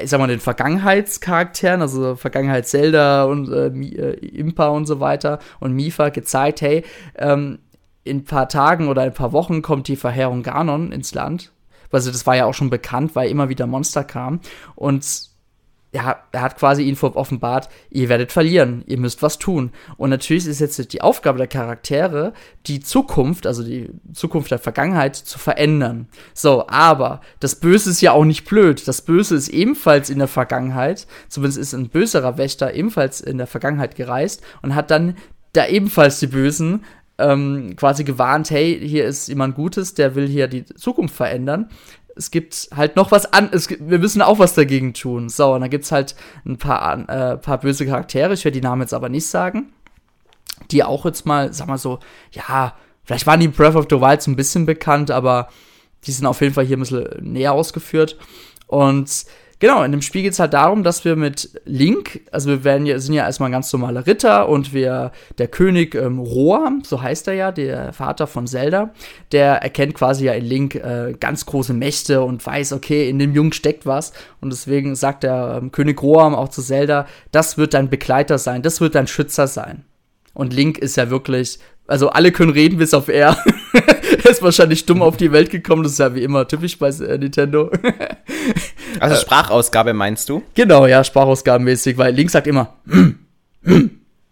[0.01, 5.39] ich sag mal, den Vergangenheitscharakteren, also Vergangenheit Zelda und äh, äh, Impa und so weiter
[5.59, 6.83] und Mifa gezeigt, hey,
[7.17, 7.59] ähm,
[8.03, 11.51] in ein paar Tagen oder ein paar Wochen kommt die Verheerung Ganon ins Land.
[11.91, 14.41] Also das war ja auch schon bekannt, weil immer wieder Monster kamen.
[14.75, 15.29] Und
[15.95, 19.71] er, er hat quasi ihn offenbart, ihr werdet verlieren, ihr müsst was tun.
[19.97, 22.33] Und natürlich ist jetzt die Aufgabe der Charaktere,
[22.67, 26.07] die Zukunft, also die Zukunft der Vergangenheit zu verändern.
[26.33, 28.87] So, aber das Böse ist ja auch nicht blöd.
[28.87, 33.47] Das Böse ist ebenfalls in der Vergangenheit, zumindest ist ein böserer Wächter ebenfalls in der
[33.47, 35.15] Vergangenheit gereist und hat dann
[35.53, 36.83] da ebenfalls die Bösen
[37.17, 41.69] ähm, quasi gewarnt, hey, hier ist jemand Gutes, der will hier die Zukunft verändern
[42.15, 45.29] es gibt halt noch was an, es, wir müssen auch was dagegen tun.
[45.29, 48.81] So, und dann gibt's halt ein paar, äh, paar böse Charaktere, ich werde die Namen
[48.81, 49.73] jetzt aber nicht sagen,
[50.71, 51.99] die auch jetzt mal, sag mal so,
[52.31, 52.73] ja,
[53.03, 55.49] vielleicht waren die Breath of the Wild so ein bisschen bekannt, aber
[56.05, 58.17] die sind auf jeden Fall hier ein bisschen näher ausgeführt.
[58.67, 59.25] Und
[59.65, 62.85] Genau, in dem Spiel geht es halt darum, dass wir mit Link, also wir werden
[62.85, 67.27] ja, sind ja erstmal ganz normale Ritter und wir, der König ähm, Roa, so heißt
[67.29, 68.91] er ja, der Vater von Zelda,
[69.31, 73.33] der erkennt quasi ja in Link äh, ganz große Mächte und weiß, okay, in dem
[73.33, 74.13] Jungen steckt was.
[74.39, 78.61] Und deswegen sagt der ähm, König Roam auch zu Zelda, das wird dein Begleiter sein,
[78.61, 79.83] das wird dein Schützer sein.
[80.35, 83.35] Und Link ist ja wirklich, also alle können reden bis auf er.
[83.73, 86.89] er ist wahrscheinlich dumm auf die Welt gekommen, das ist ja wie immer typisch bei
[86.89, 87.71] äh, Nintendo.
[88.99, 90.43] also Sprachausgabe meinst du?
[90.53, 92.73] Genau, ja, Sprachausgabenmäßig, weil Link sagt immer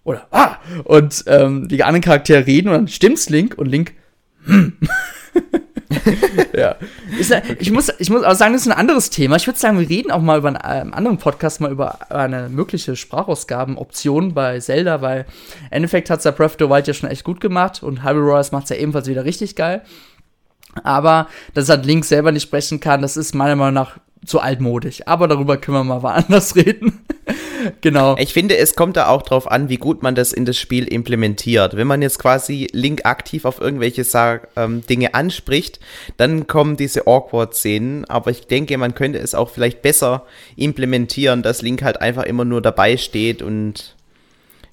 [0.03, 3.93] oder ah und ähm, die anderen Charaktere reden und dann stimmt's Link und Link
[6.55, 6.75] ja.
[7.19, 9.35] Ist, ich, muss, ich muss auch sagen, das ist ein anderes Thema.
[9.35, 12.49] Ich würde sagen, wir reden auch mal über einen, äh, anderen Podcast mal über eine
[12.49, 15.25] mögliche Sprachausgabenoption bei Zelda, weil
[15.61, 18.03] im Endeffekt hat es der Breath of the Wild ja schon echt gut gemacht und
[18.03, 19.81] Hyrule Warriors macht es ja ebenfalls wieder richtig geil.
[20.83, 25.05] Aber dass halt Link selber nicht sprechen kann, das ist meiner Meinung nach zu altmodisch.
[25.07, 27.01] Aber darüber können wir mal woanders reden.
[27.81, 28.15] genau.
[28.17, 30.85] Ich finde, es kommt da auch drauf an, wie gut man das in das Spiel
[30.85, 31.75] implementiert.
[31.75, 34.05] Wenn man jetzt quasi Link aktiv auf irgendwelche
[34.55, 35.79] ähm, Dinge anspricht,
[36.17, 38.05] dann kommen diese Awkward-Szenen.
[38.05, 40.23] Aber ich denke, man könnte es auch vielleicht besser
[40.55, 43.95] implementieren, dass Link halt einfach immer nur dabei steht und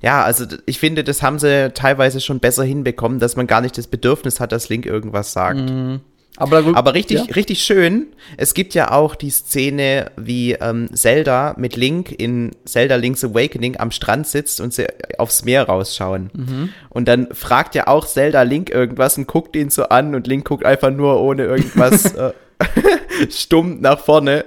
[0.02, 3.76] ja, also ich finde, das haben sie teilweise schon besser hinbekommen, dass man gar nicht
[3.76, 5.60] das Bedürfnis hat, dass Link irgendwas sagt.
[5.60, 6.00] Mhm.
[6.36, 7.34] Aber, Aber richtig, ja.
[7.34, 8.06] richtig schön.
[8.36, 13.78] Es gibt ja auch die Szene, wie ähm, Zelda mit Link in Zelda Link's Awakening
[13.78, 14.86] am Strand sitzt und sie
[15.18, 16.30] aufs Meer rausschauen.
[16.32, 16.68] Mhm.
[16.88, 20.46] Und dann fragt ja auch Zelda Link irgendwas und guckt ihn so an und Link
[20.46, 22.32] guckt einfach nur ohne irgendwas äh,
[23.30, 24.44] stumm nach vorne.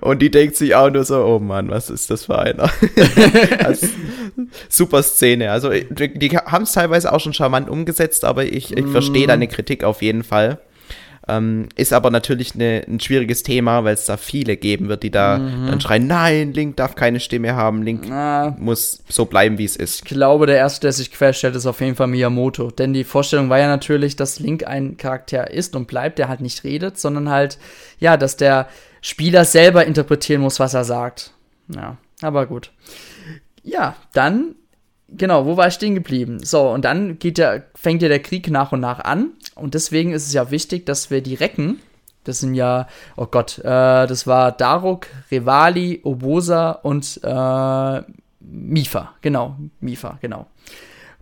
[0.00, 2.70] Und die denkt sich auch nur so, oh Mann, was ist das für einer?
[3.64, 3.86] also,
[4.70, 5.50] super Szene.
[5.50, 9.28] Also die, die haben es teilweise auch schon charmant umgesetzt, aber ich, ich verstehe mhm.
[9.28, 10.60] deine Kritik auf jeden Fall.
[11.30, 15.12] Ähm, ist aber natürlich eine, ein schwieriges Thema, weil es da viele geben wird, die
[15.12, 15.68] da mhm.
[15.68, 19.76] dann schreien, nein, Link darf keine Stimme haben, Link Na, muss so bleiben, wie es
[19.76, 19.96] ist.
[19.96, 22.72] Ich glaube, der Erste, der sich querstellt, ist auf jeden Fall Miyamoto.
[22.72, 26.40] Denn die Vorstellung war ja natürlich, dass Link ein Charakter ist und bleibt, der halt
[26.40, 27.58] nicht redet, sondern halt,
[28.00, 28.68] ja, dass der
[29.00, 31.32] Spieler selber interpretieren muss, was er sagt.
[31.68, 32.72] Ja, aber gut.
[33.62, 34.56] Ja, dann
[35.16, 36.44] genau, wo war ich stehen geblieben?
[36.44, 39.30] So, und dann geht der, fängt ja der Krieg nach und nach an.
[39.54, 41.80] Und deswegen ist es ja wichtig, dass wir die Recken,
[42.24, 43.62] das sind ja, oh Gott, äh,
[44.06, 48.02] das war Daruk, Revali, Obosa und äh,
[48.40, 49.14] Mifa.
[49.20, 50.46] Genau, Mifa, genau.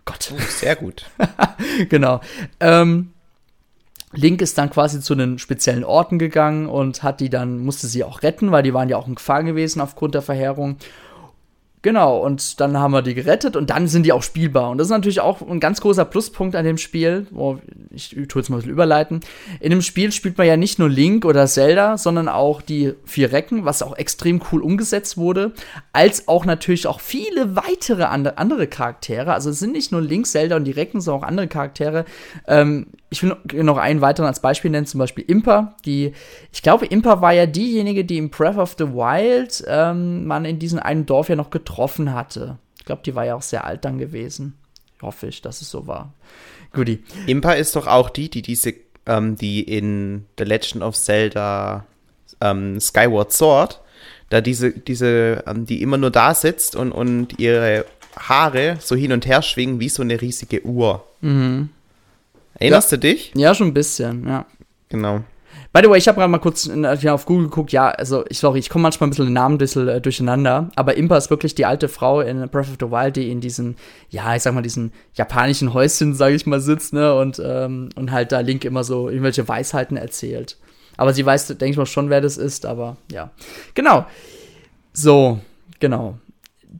[0.05, 0.33] Gott.
[0.33, 1.05] Oh, sehr gut.
[1.89, 2.21] genau.
[2.59, 3.13] Ähm,
[4.11, 8.03] Link ist dann quasi zu den speziellen Orten gegangen und hat die dann, musste sie
[8.03, 10.77] auch retten, weil die waren ja auch in Gefahr gewesen aufgrund der Verheerung.
[11.81, 14.69] Genau, und dann haben wir die gerettet und dann sind die auch spielbar.
[14.69, 17.27] Und das ist natürlich auch ein ganz großer Pluspunkt an dem Spiel.
[17.33, 17.57] Oh,
[17.91, 19.21] ich tue jetzt mal ein bisschen überleiten.
[19.59, 23.31] In dem Spiel spielt man ja nicht nur Link oder Zelda, sondern auch die vier
[23.31, 25.53] Recken, was auch extrem cool umgesetzt wurde,
[25.91, 29.33] als auch natürlich auch viele weitere andere Charaktere.
[29.33, 32.05] Also es sind nicht nur Link, Zelda und die Recken, sondern auch andere Charaktere.
[32.47, 35.75] Ähm, ich will noch einen weiteren als Beispiel nennen, zum Beispiel Impa.
[35.85, 36.13] Die,
[36.51, 40.59] ich glaube, Impa war ja diejenige, die im Breath of the Wild ähm, man in
[40.59, 42.59] diesem einen Dorf ja noch getroffen hatte.
[42.77, 44.57] Ich glaube, die war ja auch sehr alt dann gewesen.
[45.01, 46.13] Hoffe ich, dass es so war.
[46.73, 47.03] Guti.
[47.25, 48.73] Impa ist doch auch die, die diese,
[49.05, 51.85] ähm, die in The Legend of Zelda
[52.41, 53.81] ähm, Skyward Sword,
[54.29, 57.85] da diese, diese, ähm, die immer nur da sitzt und, und ihre
[58.17, 61.05] Haare so hin und her schwingen wie so eine riesige Uhr.
[61.21, 61.69] Mhm.
[62.55, 62.97] Erinnerst ja.
[62.97, 63.31] du dich?
[63.35, 64.45] Ja, schon ein bisschen, ja.
[64.89, 65.23] Genau.
[65.71, 67.71] By the way, ich habe gerade mal kurz ja, auf Google geguckt.
[67.71, 70.69] Ja, also, ich, sorry, ich komme manchmal ein bisschen den Namen bisschen, äh, durcheinander.
[70.75, 73.75] Aber Impa ist wirklich die alte Frau in Breath of the Wild, die in diesen,
[74.09, 77.13] ja, ich sag mal, diesen japanischen Häuschen, sage ich mal, sitzt, ne?
[77.13, 80.57] Und, ähm, und halt da Link immer so irgendwelche Weisheiten erzählt.
[80.97, 82.65] Aber sie weiß, denke ich mal, schon, wer das ist.
[82.65, 83.29] Aber ja.
[83.75, 84.07] Genau.
[84.93, 85.39] So,
[85.79, 86.17] genau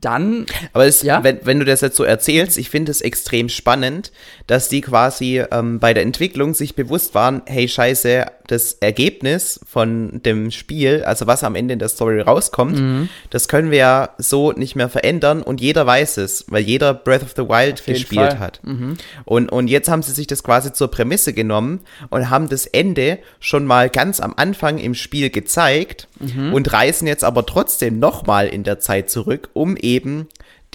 [0.00, 0.46] dann.
[0.72, 1.22] Aber es, ja?
[1.22, 4.12] wenn, wenn du das jetzt so erzählst, ich finde es extrem spannend,
[4.46, 10.20] dass die quasi ähm, bei der Entwicklung sich bewusst waren, hey scheiße, das Ergebnis von
[10.24, 13.08] dem Spiel, also was am Ende in der Story rauskommt, mhm.
[13.30, 17.22] das können wir ja so nicht mehr verändern und jeder weiß es, weil jeder Breath
[17.22, 18.38] of the Wild gespielt Fall.
[18.40, 18.60] hat.
[18.64, 18.96] Mhm.
[19.24, 23.18] Und, und jetzt haben sie sich das quasi zur Prämisse genommen und haben das Ende
[23.38, 26.52] schon mal ganz am Anfang im Spiel gezeigt mhm.
[26.52, 29.89] und reisen jetzt aber trotzdem nochmal in der Zeit zurück, um eben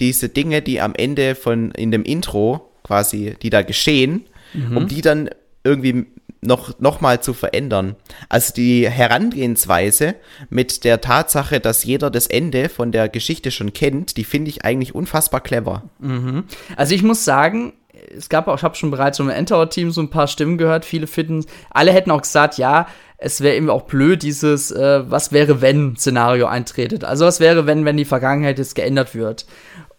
[0.00, 4.76] diese Dinge, die am Ende von in dem Intro quasi, die da geschehen, mhm.
[4.76, 5.30] um die dann
[5.64, 6.06] irgendwie
[6.40, 7.96] noch, noch mal zu verändern.
[8.28, 10.14] Also die Herangehensweise
[10.48, 14.64] mit der Tatsache, dass jeder das Ende von der Geschichte schon kennt, die finde ich
[14.64, 15.84] eigentlich unfassbar clever.
[15.98, 16.44] Mhm.
[16.76, 17.72] Also ich muss sagen,
[18.16, 21.06] es gab auch, ich habe schon bereits im Endtower-Team so ein paar Stimmen gehört, viele
[21.06, 22.86] finden, alle hätten auch gesagt, ja,
[23.18, 27.04] es wäre eben auch blöd, dieses äh, Was wäre, wenn Szenario eintretet.
[27.04, 29.46] Also was wäre, wenn, wenn die Vergangenheit jetzt geändert wird.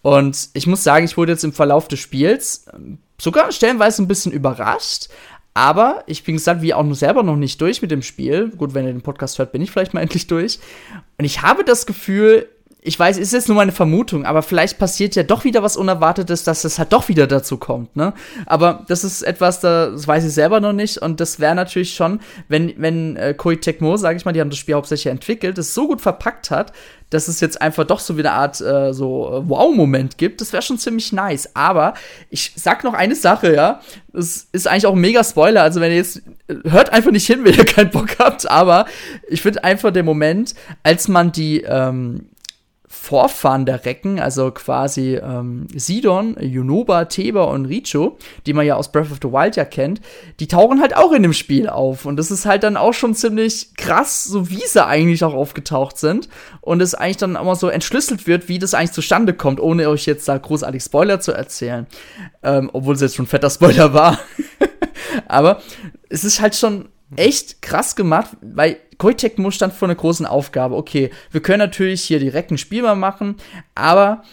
[0.02, 4.08] Und ich muss sagen, ich wurde jetzt im Verlauf des Spiels ähm, sogar stellenweise ein
[4.08, 5.10] bisschen überrascht.
[5.54, 8.50] Aber ich bin gesagt, wie auch nur selber noch nicht durch mit dem Spiel.
[8.56, 10.60] Gut, wenn ihr den Podcast hört, bin ich vielleicht mal endlich durch.
[11.18, 12.48] Und ich habe das Gefühl,
[12.82, 16.44] ich weiß, ist jetzt nur meine Vermutung, aber vielleicht passiert ja doch wieder was Unerwartetes,
[16.44, 18.14] dass es halt doch wieder dazu kommt, ne?
[18.46, 22.20] Aber das ist etwas, das weiß ich selber noch nicht und das wäre natürlich schon,
[22.48, 25.74] wenn, wenn äh, Koei Tecmo, sage ich mal, die haben das Spiel hauptsächlich entwickelt, es
[25.74, 26.72] so gut verpackt hat,
[27.10, 30.52] dass es jetzt einfach doch so wie eine Art äh, so äh, Wow-Moment gibt, das
[30.52, 31.56] wäre schon ziemlich nice.
[31.56, 31.94] Aber
[32.30, 33.82] ich sag noch eine Sache, ja.
[34.12, 35.64] Das ist eigentlich auch ein mega Spoiler.
[35.64, 38.86] Also, wenn ihr jetzt äh, hört einfach nicht hin, wenn ihr keinen Bock habt, aber
[39.28, 42.30] ich finde einfach den Moment, als man die ähm,
[43.08, 48.92] Vorfahren der Recken, also quasi ähm, Sidon, Yunoba, Teber und Richo, die man ja aus
[48.92, 50.02] Breath of the Wild ja kennt,
[50.42, 52.06] die tauchen halt auch in dem Spiel auf.
[52.06, 55.98] Und das ist halt dann auch schon ziemlich krass, so wie sie eigentlich auch aufgetaucht
[55.98, 56.28] sind.
[56.60, 60.06] Und es eigentlich dann immer so entschlüsselt wird, wie das eigentlich zustande kommt, ohne euch
[60.06, 61.88] jetzt da großartig Spoiler zu erzählen.
[62.44, 64.20] Ähm, obwohl es jetzt schon ein fetter Spoiler war.
[65.30, 65.62] Aber
[66.10, 69.16] es ist halt schon echt krass gemacht, weil Koei
[69.50, 70.76] stand vor einer großen Aufgabe.
[70.76, 73.36] Okay, wir können natürlich hier direkt ein Spiel mal machen,
[73.76, 74.24] aber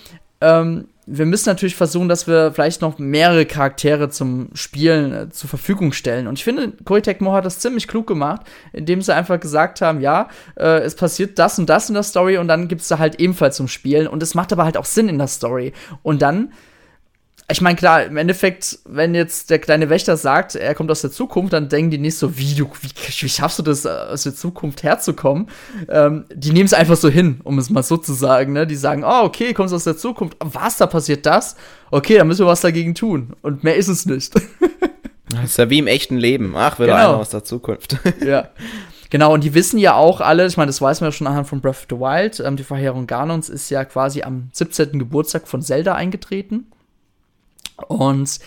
[0.40, 5.50] ähm, wir müssen natürlich versuchen, dass wir vielleicht noch mehrere Charaktere zum Spielen äh, zur
[5.50, 6.26] Verfügung stellen.
[6.26, 10.00] Und ich finde, Koei Tecmo hat das ziemlich klug gemacht, indem sie einfach gesagt haben,
[10.00, 12.98] ja, äh, es passiert das und das in der Story und dann gibt es da
[12.98, 14.06] halt ebenfalls zum Spielen.
[14.06, 15.72] Und es macht aber halt auch Sinn in der Story.
[16.02, 16.52] Und dann
[17.50, 21.10] ich meine, klar, im Endeffekt, wenn jetzt der kleine Wächter sagt, er kommt aus der
[21.10, 24.34] Zukunft, dann denken die nicht so, wie du, wie, wie schaffst du das, aus der
[24.34, 25.48] Zukunft herzukommen?
[25.90, 28.54] Ähm, die nehmen es einfach so hin, um es mal so zu sagen.
[28.54, 28.66] Ne?
[28.66, 30.38] Die sagen, oh, okay, kommst aus der Zukunft.
[30.40, 31.56] Was, da passiert das?
[31.90, 33.34] Okay, dann müssen wir was dagegen tun.
[33.42, 34.34] Und mehr ist es nicht.
[35.28, 36.54] das ist ja wie im echten Leben.
[36.56, 37.10] Ach, wieder genau.
[37.10, 37.98] einer aus der Zukunft.
[38.24, 38.48] ja.
[39.10, 41.46] Genau, und die wissen ja auch alle, ich meine, das weiß man ja schon anhand
[41.46, 44.98] von Breath of the Wild, ähm, die Verheerung Ganons ist ja quasi am 17.
[44.98, 46.68] Geburtstag von Zelda eingetreten.
[47.88, 48.38] Und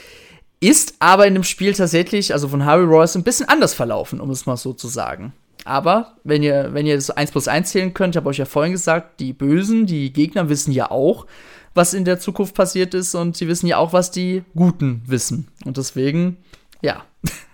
[0.60, 4.30] ist aber in dem Spiel tatsächlich, also von Harry Royce, ein bisschen anders verlaufen, um
[4.30, 5.34] es mal so zu sagen.
[5.66, 8.46] Aber wenn ihr, wenn ihr das 1 plus 1 zählen könnt, ich habe euch ja
[8.46, 11.26] vorhin gesagt, die Bösen, die Gegner wissen ja auch,
[11.74, 15.48] was in der Zukunft passiert ist und sie wissen ja auch, was die Guten wissen.
[15.66, 16.38] Und deswegen,
[16.82, 17.04] ja.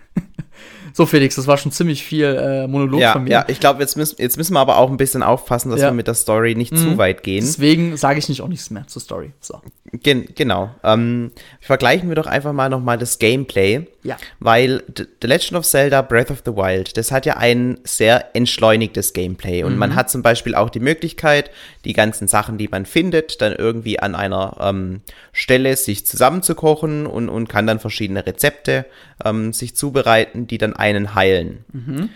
[0.96, 3.30] So, Felix, das war schon ziemlich viel äh, Monolog ja, von mir.
[3.30, 5.88] Ja, ich glaube, jetzt müssen, jetzt müssen wir aber auch ein bisschen aufpassen, dass ja.
[5.88, 6.76] wir mit der Story nicht mhm.
[6.76, 7.44] zu weit gehen.
[7.44, 9.32] Deswegen sage ich nicht auch nichts mehr zur Story.
[9.40, 9.60] So.
[9.92, 10.70] Gen genau.
[10.84, 13.88] Ähm, vergleichen wir doch einfach mal nochmal das Gameplay.
[14.04, 14.18] Ja.
[14.38, 19.14] Weil The Legend of Zelda Breath of the Wild, das hat ja ein sehr entschleunigtes
[19.14, 19.64] Gameplay.
[19.64, 19.78] Und mhm.
[19.78, 21.50] man hat zum Beispiel auch die Möglichkeit,
[21.84, 25.00] die ganzen Sachen, die man findet, dann irgendwie an einer ähm,
[25.32, 28.84] Stelle sich zusammenzukochen und, und kann dann verschiedene Rezepte
[29.24, 31.64] ähm, sich zubereiten, die dann einen heilen.
[31.72, 32.10] Mhm.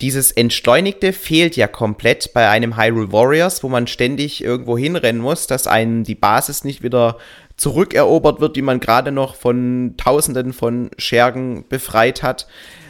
[0.00, 5.48] Dieses Entschleunigte fehlt ja komplett bei einem Hyrule Warriors, wo man ständig irgendwo hinrennen muss,
[5.48, 7.18] dass einem die Basis nicht wieder
[7.56, 12.46] zurückerobert wird, die man gerade noch von Tausenden von Schergen befreit hat.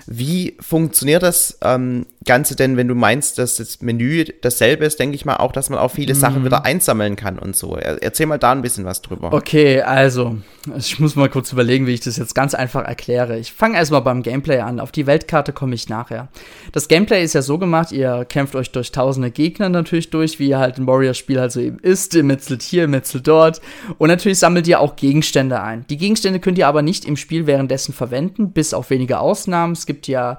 [0.06, 5.14] Wie funktioniert das ähm, Ganze denn, wenn du meinst, dass das Menü dasselbe ist, denke
[5.14, 6.18] ich mal auch, dass man auch viele mhm.
[6.18, 7.76] Sachen wieder einsammeln kann und so.
[7.76, 9.32] Erzähl mal da ein bisschen was drüber.
[9.32, 10.36] Okay, also,
[10.76, 13.38] ich muss mal kurz überlegen, wie ich das jetzt ganz einfach erkläre.
[13.38, 14.80] Ich fange erstmal beim Gameplay an.
[14.80, 16.28] Auf die Weltkarte komme ich nachher.
[16.72, 20.48] Das Gameplay ist ja so gemacht, ihr kämpft euch durch tausende Gegner natürlich durch, wie
[20.48, 22.14] ihr halt ein Warrior-Spiel halt so eben ist.
[22.14, 23.60] Ihr metzelt hier, ihr metzelt dort.
[23.96, 25.86] Und natürlich sammelt ihr auch Gegenstände ein.
[25.88, 29.72] Die Gegenstände könnt ihr aber nicht im Spiel währenddessen verwenden, bis auf wenige Ausnahmen.
[29.72, 30.38] Es gibt ja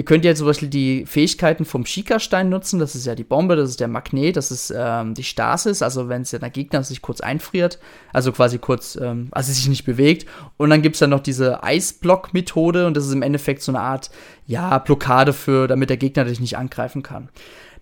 [0.00, 2.78] Ihr könnt ja zum Beispiel die Fähigkeiten vom Schika-Stein nutzen.
[2.78, 5.82] Das ist ja die Bombe, das ist der Magnet, das ist ähm, die Stasis.
[5.82, 7.78] Also wenn es ja der Gegner sich kurz einfriert,
[8.10, 10.24] also quasi kurz, ähm, also sich nicht bewegt.
[10.56, 13.80] Und dann gibt es ja noch diese Eisblock-Methode und das ist im Endeffekt so eine
[13.80, 14.10] Art,
[14.46, 17.28] ja, Blockade für, damit der Gegner dich nicht angreifen kann.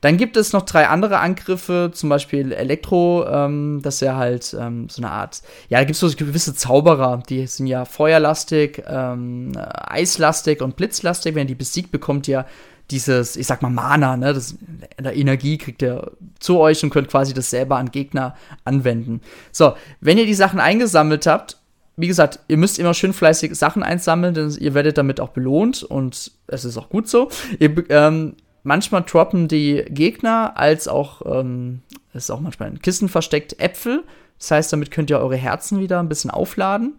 [0.01, 4.57] Dann gibt es noch drei andere Angriffe, zum Beispiel Elektro, ähm, das ist ja halt
[4.59, 8.83] ähm, so eine Art, ja, da gibt es so gewisse Zauberer, die sind ja feuerlastig,
[8.87, 11.35] ähm, eislastig und blitzlastig.
[11.35, 12.47] Wenn ihr die besiegt, bekommt ihr
[12.91, 14.57] dieses, ich sag mal, Mana, ne, das,
[14.99, 18.35] der Energie kriegt ihr zu euch und könnt quasi das selber an Gegner
[18.65, 19.21] anwenden.
[19.53, 21.59] So, wenn ihr die Sachen eingesammelt habt,
[21.97, 25.83] wie gesagt, ihr müsst immer schön fleißig Sachen einsammeln, denn ihr werdet damit auch belohnt
[25.83, 27.29] und es ist auch gut so.
[27.59, 33.59] Ihr, ähm, manchmal droppen die Gegner als auch, ähm, ist auch manchmal in Kissen versteckt,
[33.61, 34.05] Äpfel.
[34.39, 36.95] Das heißt, damit könnt ihr eure Herzen wieder ein bisschen aufladen.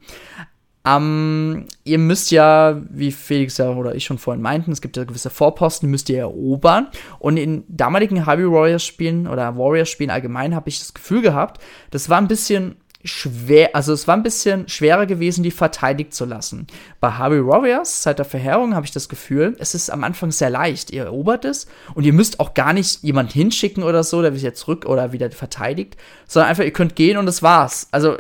[0.86, 5.04] Ähm, ihr müsst ja, wie Felix ja oder ich schon vorhin meinten, es gibt ja
[5.04, 6.88] gewisse Vorposten, die müsst ihr erobern.
[7.20, 11.62] Und in damaligen Hyrule Warriors Spielen oder Warriors Spielen allgemein habe ich das Gefühl gehabt,
[11.92, 16.26] das war ein bisschen schwer, also es war ein bisschen schwerer gewesen, die verteidigt zu
[16.26, 16.68] lassen.
[17.00, 20.50] Bei Harvey Warriors, seit der Verheerung, habe ich das Gefühl, es ist am Anfang sehr
[20.50, 20.92] leicht.
[20.92, 24.54] Ihr erobert es und ihr müsst auch gar nicht jemand hinschicken oder so, der wieder
[24.54, 25.96] zurück oder wieder verteidigt,
[26.28, 27.88] sondern einfach, ihr könnt gehen und das war's.
[27.92, 28.18] Also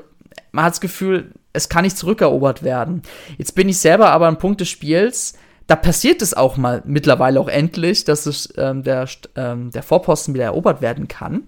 [0.51, 3.01] man hat das Gefühl, es kann nicht zurückerobert werden.
[3.37, 5.33] Jetzt bin ich selber aber am Punkt des Spiels,
[5.67, 10.33] da passiert es auch mal mittlerweile auch endlich, dass es, ähm, der, ähm, der Vorposten
[10.33, 11.43] wieder erobert werden kann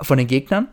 [0.00, 0.68] von den Gegnern.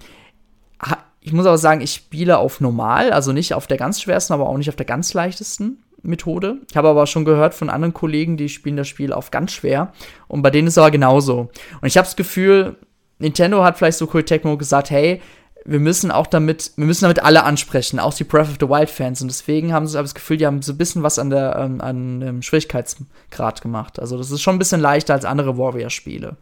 [1.28, 4.48] Ich muss aber sagen, ich spiele auf normal, also nicht auf der ganz schwersten, aber
[4.48, 6.60] auch nicht auf der ganz leichtesten Methode.
[6.72, 9.92] Ich habe aber schon gehört von anderen Kollegen, die spielen das Spiel auf ganz schwer.
[10.30, 11.50] Und bei denen ist es aber genauso.
[11.82, 12.78] Und ich habe das Gefühl,
[13.20, 15.22] Nintendo hat vielleicht so Cool Tecmo gesagt, hey,
[15.66, 18.90] wir müssen auch damit, wir müssen damit alle ansprechen, auch die Breath of the Wild
[18.90, 19.22] Fans.
[19.22, 21.82] Und deswegen haben sie das Gefühl, die haben so ein bisschen was an der, ähm,
[21.82, 24.00] an dem Schwierigkeitsgrad gemacht.
[24.00, 26.38] Also das ist schon ein bisschen leichter als andere Warrior-Spiele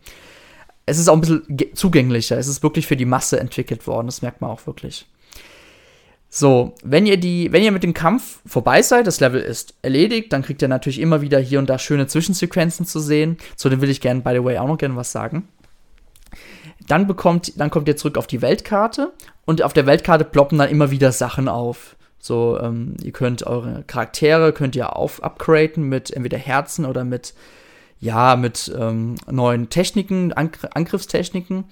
[0.86, 2.38] es ist auch ein bisschen zugänglicher.
[2.38, 4.08] Es ist wirklich für die Masse entwickelt worden.
[4.08, 5.08] Das merkt man auch wirklich.
[6.30, 10.34] So, wenn ihr die, wenn ihr mit dem Kampf vorbei seid, das Level ist erledigt,
[10.34, 13.38] dann kriegt ihr natürlich immer wieder hier und da schöne Zwischensequenzen zu sehen.
[13.56, 15.48] Zu dem will ich gerne, by the way, auch noch gerne was sagen.
[16.88, 19.14] Dann bekommt, dann kommt ihr zurück auf die Weltkarte
[19.46, 21.96] und auf der Weltkarte ploppen dann immer wieder Sachen auf.
[22.20, 27.34] So, ähm, ihr könnt eure Charaktere könnt ihr auf upgraden mit entweder Herzen oder mit
[28.00, 31.66] ja, mit ähm, neuen Techniken, Angr Angriffstechniken.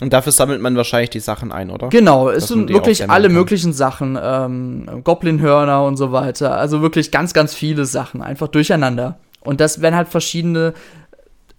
[0.00, 1.88] Und dafür sammelt man wahrscheinlich die Sachen ein, oder?
[1.88, 3.34] Genau, es sind wirklich alle kann.
[3.34, 6.56] möglichen Sachen, ähm, Goblin-Hörner und so weiter.
[6.56, 9.18] Also wirklich ganz, ganz viele Sachen, einfach durcheinander.
[9.40, 10.72] Und das werden halt verschiedene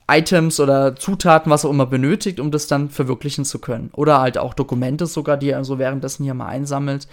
[0.10, 3.90] Items oder Zutaten, was auch immer benötigt, um das dann verwirklichen zu können.
[3.94, 7.08] Oder halt auch Dokumente sogar, die ihr so währenddessen hier mal einsammelt.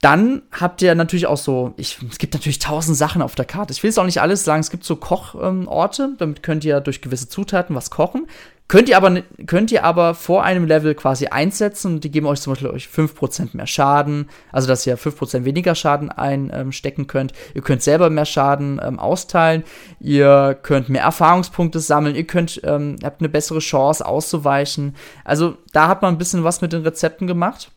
[0.00, 3.72] Dann habt ihr natürlich auch so, ich, es gibt natürlich tausend Sachen auf der Karte.
[3.72, 4.60] Ich will jetzt auch nicht alles sagen.
[4.60, 8.28] Es gibt so Kochorte, ähm, damit könnt ihr durch gewisse Zutaten was kochen.
[8.68, 12.42] Könnt ihr aber, könnt ihr aber vor einem Level quasi einsetzen und die geben euch
[12.42, 14.28] zum Beispiel euch 5% mehr Schaden.
[14.52, 17.32] Also, dass ihr 5% weniger Schaden einstecken könnt.
[17.54, 19.64] Ihr könnt selber mehr Schaden ähm, austeilen.
[20.00, 22.14] Ihr könnt mehr Erfahrungspunkte sammeln.
[22.14, 24.94] Ihr könnt, ähm, habt eine bessere Chance auszuweichen.
[25.24, 27.72] Also, da hat man ein bisschen was mit den Rezepten gemacht.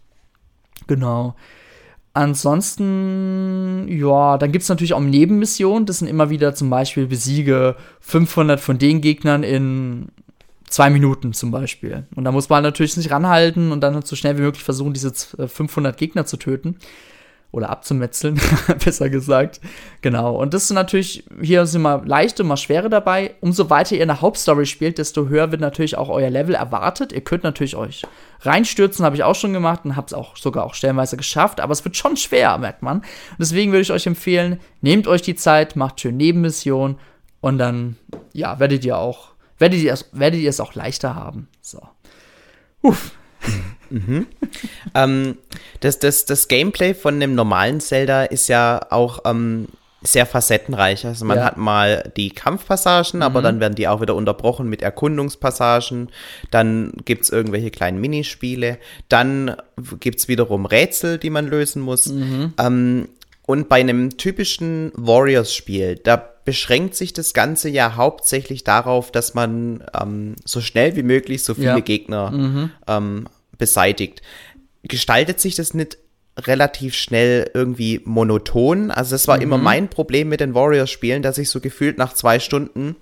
[0.87, 1.35] Genau.
[2.13, 5.85] Ansonsten, ja, dann gibt es natürlich auch Nebenmissionen.
[5.85, 10.09] Das sind immer wieder zum Beispiel besiege 500 von den Gegnern in
[10.69, 12.07] zwei Minuten zum Beispiel.
[12.15, 15.13] Und da muss man natürlich nicht ranhalten und dann so schnell wie möglich versuchen, diese
[15.13, 16.77] 500 Gegner zu töten
[17.51, 18.39] oder abzumetzeln,
[18.83, 19.59] besser gesagt.
[20.01, 20.35] Genau.
[20.35, 23.35] Und das ist natürlich, hier sind mal leichte, mal schwere dabei.
[23.41, 27.11] Umso weiter ihr in der Hauptstory spielt, desto höher wird natürlich auch euer Level erwartet.
[27.11, 28.03] Ihr könnt natürlich euch
[28.41, 31.73] reinstürzen, habe ich auch schon gemacht und habe es auch sogar auch stellenweise geschafft, aber
[31.73, 32.99] es wird schon schwer, merkt man.
[32.99, 36.97] Und deswegen würde ich euch empfehlen, nehmt euch die Zeit, macht schön Nebenmission
[37.41, 37.97] und dann,
[38.33, 41.49] ja, werdet ihr auch, werdet ihr werdet ihr es auch leichter haben.
[41.61, 41.81] So.
[42.81, 43.11] Uff.
[43.89, 44.27] Mhm.
[44.95, 45.37] ähm,
[45.81, 49.67] das, das, das Gameplay von dem normalen Zelda ist ja auch ähm,
[50.01, 51.05] sehr facettenreich.
[51.05, 51.45] Also man ja.
[51.45, 53.23] hat mal die Kampfpassagen, mhm.
[53.23, 56.09] aber dann werden die auch wieder unterbrochen mit Erkundungspassagen.
[56.49, 58.77] Dann gibt es irgendwelche kleinen Minispiele.
[59.09, 59.55] Dann
[59.99, 62.07] gibt es wiederum Rätsel, die man lösen muss.
[62.07, 62.53] Mhm.
[62.57, 63.07] Ähm,
[63.45, 69.83] und bei einem typischen Warriors-Spiel, da beschränkt sich das Ganze ja hauptsächlich darauf, dass man
[69.99, 71.79] ähm, so schnell wie möglich so viele ja.
[71.79, 72.71] Gegner mhm.
[72.87, 73.27] ähm,
[73.57, 74.21] beseitigt.
[74.83, 75.97] Gestaltet sich das nicht
[76.37, 78.89] relativ schnell irgendwie monoton.
[78.89, 79.43] Also das war mhm.
[79.43, 82.95] immer mein Problem mit den Warriors-Spielen, dass ich so gefühlt nach zwei Stunden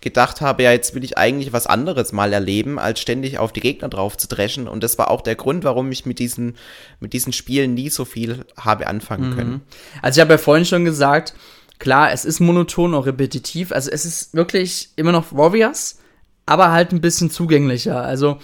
[0.00, 3.60] gedacht habe, ja, jetzt will ich eigentlich was anderes mal erleben, als ständig auf die
[3.60, 4.68] Gegner drauf zu dreschen.
[4.68, 6.56] Und das war auch der Grund, warum ich mit diesen,
[7.00, 9.34] mit diesen Spielen nie so viel habe anfangen mhm.
[9.34, 9.60] können.
[10.02, 11.34] Also ich habe ja vorhin schon gesagt,
[11.78, 13.72] klar, es ist monoton und repetitiv.
[13.72, 15.98] Also es ist wirklich immer noch Warriors,
[16.46, 18.02] aber halt ein bisschen zugänglicher.
[18.02, 18.38] Also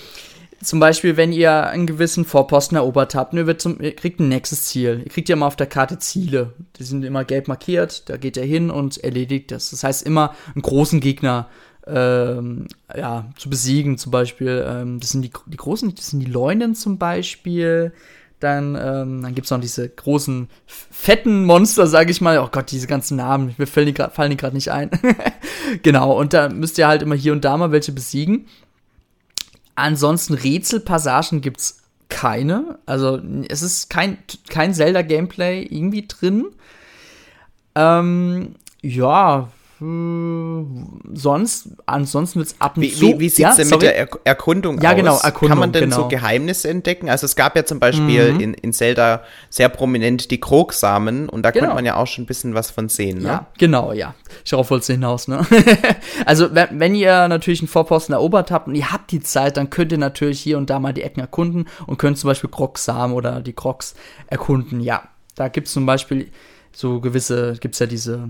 [0.62, 4.28] zum Beispiel, wenn ihr einen gewissen Vorposten erobert habt, ihr, wird zum, ihr kriegt ein
[4.28, 5.00] nächstes Ziel.
[5.04, 6.52] Ihr kriegt ja immer auf der Karte Ziele.
[6.78, 9.70] Die sind immer gelb markiert, da geht ihr hin und erledigt das.
[9.70, 11.48] Das heißt immer einen großen Gegner
[11.86, 14.64] ähm, ja, zu besiegen, zum Beispiel.
[14.68, 17.92] Ähm, das sind die, die großen, das sind die Leunen zum Beispiel.
[18.40, 22.38] Dann, ähm, dann gibt es noch diese großen, fetten Monster, sage ich mal.
[22.38, 24.90] Oh Gott, diese ganzen Namen, mir fallen die, gerade nicht ein.
[25.82, 28.46] genau, und da müsst ihr halt immer hier und da mal welche besiegen.
[29.74, 32.78] Ansonsten Rätselpassagen gibt's keine.
[32.86, 34.18] Also es ist kein,
[34.48, 36.46] kein Zelda-Gameplay irgendwie drin.
[37.74, 39.48] Ähm, ja,
[39.82, 43.00] sonst, ansonsten wird es ab und wie, zu.
[43.00, 43.86] Wie, wie sieht es ja, denn sorry?
[43.86, 45.22] mit der er Erkundung ja, genau, aus?
[45.22, 45.48] Ja, genau, Erkundung.
[45.48, 45.96] Kann man denn genau.
[45.96, 47.08] so Geheimnisse entdecken?
[47.08, 48.40] Also es gab ja zum Beispiel mhm.
[48.40, 51.64] in, in Zelda sehr prominent die Krogsamen und da genau.
[51.64, 53.28] konnte man ja auch schon ein bisschen was von sehen, ne?
[53.28, 54.14] Ja, genau, ja.
[54.50, 55.46] Darauf wolltest du hinaus, ne?
[56.26, 59.70] also wenn, wenn ihr natürlich einen Vorposten erobert habt und ihr habt die Zeit, dann
[59.70, 63.16] könnt ihr natürlich hier und da mal die Ecken erkunden und könnt zum Beispiel Krogsamen
[63.16, 63.94] oder die Krogs
[64.26, 65.04] erkunden, ja.
[65.36, 66.30] Da gibt es zum Beispiel
[66.70, 68.28] so gewisse, gibt es ja diese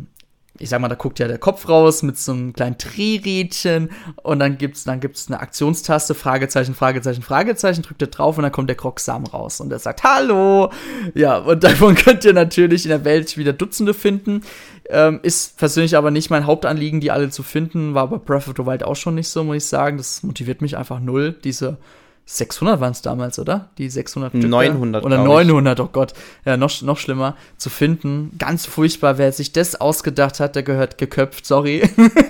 [0.58, 3.90] ich sag mal, da guckt ja der Kopf raus mit so einem kleinen Drehrädchen
[4.22, 8.52] und dann gibt's, dann gibt's eine Aktionstaste, Fragezeichen, Fragezeichen, Fragezeichen, drückt er drauf und dann
[8.52, 10.70] kommt der Krocksam raus und er sagt Hallo!
[11.14, 14.42] Ja, und davon könnt ihr natürlich in der Welt wieder Dutzende finden.
[14.90, 18.54] Ähm, ist persönlich aber nicht mein Hauptanliegen, die alle zu finden, war bei Breath of
[18.56, 19.96] the Wild auch schon nicht so, muss ich sagen.
[19.96, 21.78] Das motiviert mich einfach null, diese
[22.36, 23.70] 600 waren es damals, oder?
[23.76, 25.04] Die 600 900.
[25.04, 26.12] Oder 900, oh Gott.
[26.44, 28.32] Ja, noch, noch schlimmer zu finden.
[28.38, 31.82] Ganz furchtbar, wer sich das ausgedacht hat, der gehört geköpft, sorry.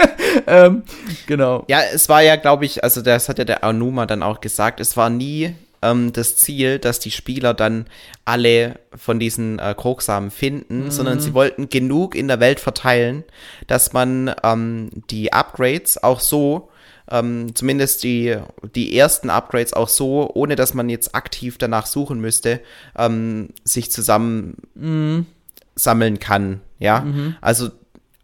[0.47, 0.85] ähm,
[1.27, 1.65] genau.
[1.69, 4.81] Ja, es war ja, glaube ich, also das hat ja der Anuma dann auch gesagt,
[4.81, 7.87] es war nie ähm, das Ziel, dass die Spieler dann
[8.25, 10.91] alle von diesen äh, Krogsamen finden, mhm.
[10.91, 13.25] sondern sie wollten genug in der Welt verteilen,
[13.67, 16.70] dass man ähm, die Upgrades auch so
[17.11, 18.37] ähm, zumindest die,
[18.75, 22.61] die ersten Upgrades auch so, ohne dass man jetzt aktiv danach suchen müsste,
[22.97, 25.27] ähm, sich zusammen mhm.
[25.75, 26.61] sammeln kann.
[26.79, 27.37] Ja, mhm.
[27.41, 27.71] also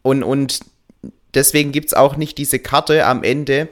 [0.03, 0.61] und, und
[1.35, 3.69] deswegen gibt es auch nicht diese Karte am Ende,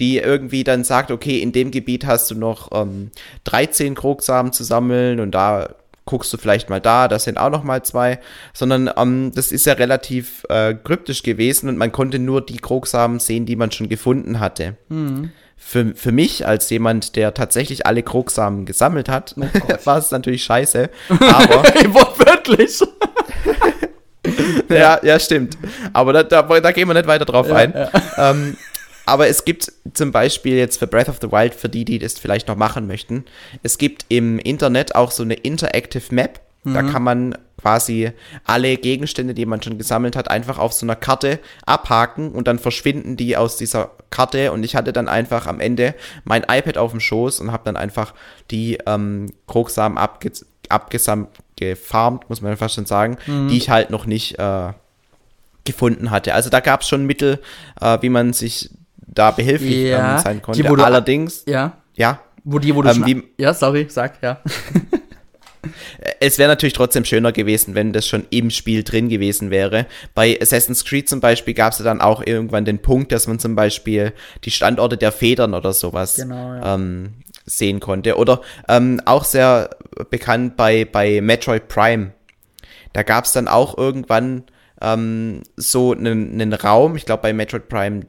[0.00, 3.10] die irgendwie dann sagt, okay, in dem Gebiet hast du noch ähm,
[3.44, 5.74] 13 Krogsamen zu sammeln und da
[6.04, 8.18] guckst du vielleicht mal da, das sind auch noch mal zwei,
[8.52, 13.20] sondern ähm, das ist ja relativ äh, kryptisch gewesen und man konnte nur die Krogsamen
[13.20, 14.76] sehen, die man schon gefunden hatte.
[14.88, 15.32] Mhm.
[15.56, 20.44] Für, für mich als jemand, der tatsächlich alle Krogsamen gesammelt hat, oh war es natürlich
[20.44, 22.80] scheiße, aber wortwörtlich.
[24.68, 25.56] ja, ja, stimmt.
[25.92, 27.72] Aber da, da, da, gehen wir nicht weiter drauf ja, ein.
[27.72, 28.30] Ja.
[28.30, 28.56] Ähm,
[29.06, 32.18] aber es gibt zum Beispiel jetzt für Breath of the Wild, für die, die das
[32.18, 33.24] vielleicht noch machen möchten,
[33.62, 36.40] es gibt im Internet auch so eine Interactive Map.
[36.64, 36.74] Mhm.
[36.74, 38.12] Da kann man quasi
[38.44, 42.58] alle Gegenstände, die man schon gesammelt hat, einfach auf so einer Karte abhaken und dann
[42.58, 44.52] verschwinden die aus dieser Karte.
[44.52, 45.94] Und ich hatte dann einfach am Ende
[46.24, 48.14] mein iPad auf dem Schoß und habe dann einfach
[48.50, 50.32] die ähm, Krogsamen abge
[50.70, 53.48] abgesamt, gefarmt, muss man fast schon sagen, mhm.
[53.48, 54.72] die ich halt noch nicht äh,
[55.64, 56.34] gefunden hatte.
[56.34, 57.40] Also da gab es schon Mittel,
[57.80, 58.70] äh, wie man sich
[59.06, 60.62] da behilflich ja, ähm, sein konnte.
[60.62, 61.78] Die, Allerdings, ja.
[61.94, 62.20] Ja.
[62.44, 64.40] Wo die, wo du ähm, wie, Ja, sorry, sag, ja.
[66.20, 69.86] es wäre natürlich trotzdem schöner gewesen, wenn das schon im Spiel drin gewesen wäre.
[70.14, 73.38] Bei Assassin's Creed zum Beispiel gab es ja dann auch irgendwann den Punkt, dass man
[73.38, 74.12] zum Beispiel
[74.44, 76.74] die Standorte der Federn oder sowas genau, ja.
[76.74, 77.14] ähm,
[77.46, 78.16] sehen konnte.
[78.16, 79.70] Oder ähm, auch sehr
[80.10, 82.12] bekannt bei, bei Metroid Prime.
[82.92, 84.44] Da gab es dann auch irgendwann
[84.80, 88.02] ähm, so einen, einen Raum, ich glaube bei Metroid Prime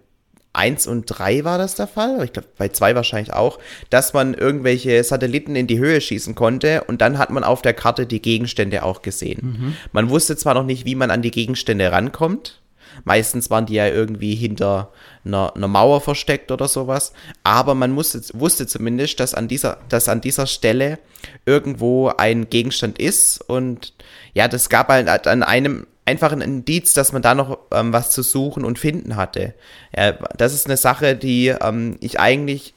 [0.55, 4.33] 1 und 3 war das der Fall, ich glaube bei 2 wahrscheinlich auch, dass man
[4.33, 8.21] irgendwelche Satelliten in die Höhe schießen konnte und dann hat man auf der Karte die
[8.21, 9.39] Gegenstände auch gesehen.
[9.41, 9.77] Mhm.
[9.91, 12.61] Man wusste zwar noch nicht, wie man an die Gegenstände rankommt,
[13.03, 14.91] Meistens waren die ja irgendwie hinter
[15.25, 17.13] einer, einer Mauer versteckt oder sowas.
[17.43, 20.99] Aber man musste, wusste zumindest, dass an, dieser, dass an dieser Stelle
[21.45, 23.41] irgendwo ein Gegenstand ist.
[23.49, 23.93] Und
[24.33, 28.11] ja, das gab halt an einem einfach ein Indiz, dass man da noch ähm, was
[28.11, 29.53] zu suchen und finden hatte.
[29.95, 32.73] Ja, das ist eine Sache, die ähm, ich eigentlich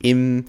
[0.00, 0.46] im,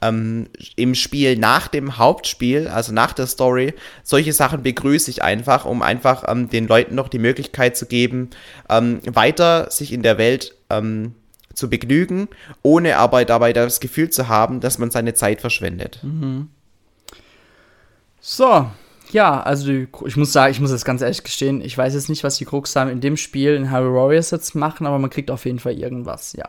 [0.00, 5.64] ähm, im Spiel nach dem Hauptspiel, also nach der Story, solche Sachen begrüße ich einfach,
[5.64, 8.30] um einfach ähm, den Leuten noch die Möglichkeit zu geben,
[8.68, 11.14] ähm, weiter sich in der Welt ähm,
[11.54, 12.28] zu begnügen,
[12.62, 16.00] ohne aber dabei das Gefühl zu haben, dass man seine Zeit verschwendet.
[16.02, 16.48] Mhm.
[18.20, 18.70] So,
[19.12, 22.24] ja, also ich muss sagen, ich muss das ganz ehrlich gestehen, ich weiß jetzt nicht,
[22.24, 25.44] was die Krux-Samen in dem Spiel in Harry Warriors jetzt machen, aber man kriegt auf
[25.44, 26.48] jeden Fall irgendwas, ja.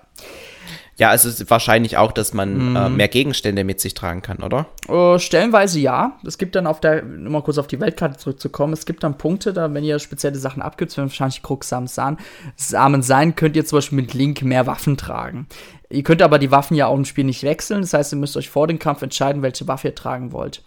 [0.96, 2.76] Ja, also wahrscheinlich auch, dass man mhm.
[2.76, 4.68] äh, mehr Gegenstände mit sich tragen kann, oder?
[4.88, 6.20] Uh, stellenweise ja.
[6.24, 9.18] Es gibt dann auf der, um mal kurz auf die Weltkarte zurückzukommen, es gibt dann
[9.18, 13.78] Punkte, da wenn ihr spezielle Sachen abgibt, wenn wahrscheinlich Kruxsamen Samen sein, könnt ihr zum
[13.78, 15.48] Beispiel mit Link mehr Waffen tragen.
[15.90, 17.82] Ihr könnt aber die Waffen ja auch im Spiel nicht wechseln.
[17.82, 20.64] Das heißt, ihr müsst euch vor dem Kampf entscheiden, welche Waffe ihr tragen wollt.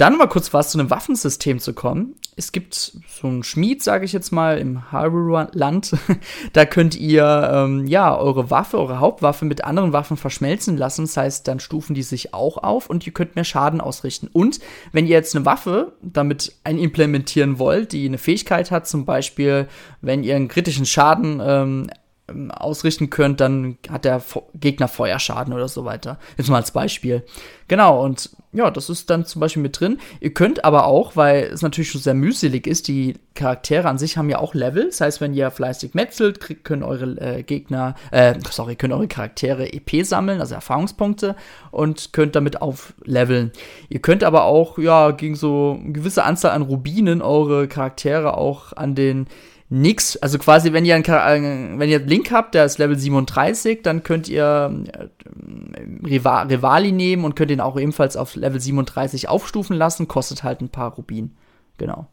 [0.00, 2.14] Dann mal kurz was zu einem Waffensystem zu kommen.
[2.34, 5.94] Es gibt so einen Schmied, sage ich jetzt mal, im Hyrule-Land.
[6.54, 11.02] da könnt ihr ähm, ja eure Waffe, eure Hauptwaffe mit anderen Waffen verschmelzen lassen.
[11.02, 14.30] Das heißt, dann stufen die sich auch auf und ihr könnt mehr Schaden ausrichten.
[14.32, 14.60] Und
[14.92, 19.68] wenn ihr jetzt eine Waffe damit einimplementieren wollt, die eine Fähigkeit hat, zum Beispiel,
[20.00, 21.90] wenn ihr einen kritischen Schaden ähm,
[22.30, 24.22] ähm, ausrichten könnt, dann hat der
[24.54, 26.18] Gegner Feuerschaden oder so weiter.
[26.36, 27.24] Jetzt mal als Beispiel.
[27.68, 29.98] Genau, und ja, das ist dann zum Beispiel mit drin.
[30.18, 34.16] Ihr könnt aber auch, weil es natürlich schon sehr mühselig ist, die Charaktere an sich
[34.16, 34.86] haben ja auch Level.
[34.86, 39.06] Das heißt, wenn ihr fleißig metzelt, kriegt, können eure äh, Gegner, äh, sorry, können eure
[39.06, 41.36] Charaktere EP sammeln, also Erfahrungspunkte,
[41.70, 43.52] und könnt damit aufleveln.
[43.88, 48.72] Ihr könnt aber auch, ja, gegen so eine gewisse Anzahl an Rubinen eure Charaktere auch
[48.72, 49.28] an den
[49.70, 50.16] nix.
[50.16, 54.02] Also quasi, wenn ihr, ein, äh, wenn ihr Link habt, der ist Level 37, dann
[54.02, 60.08] könnt ihr äh, Rivali nehmen und könnt ihn auch ebenfalls auf Level 37 aufstufen lassen.
[60.08, 61.36] Kostet halt ein paar Rubin.
[61.78, 62.08] Genau.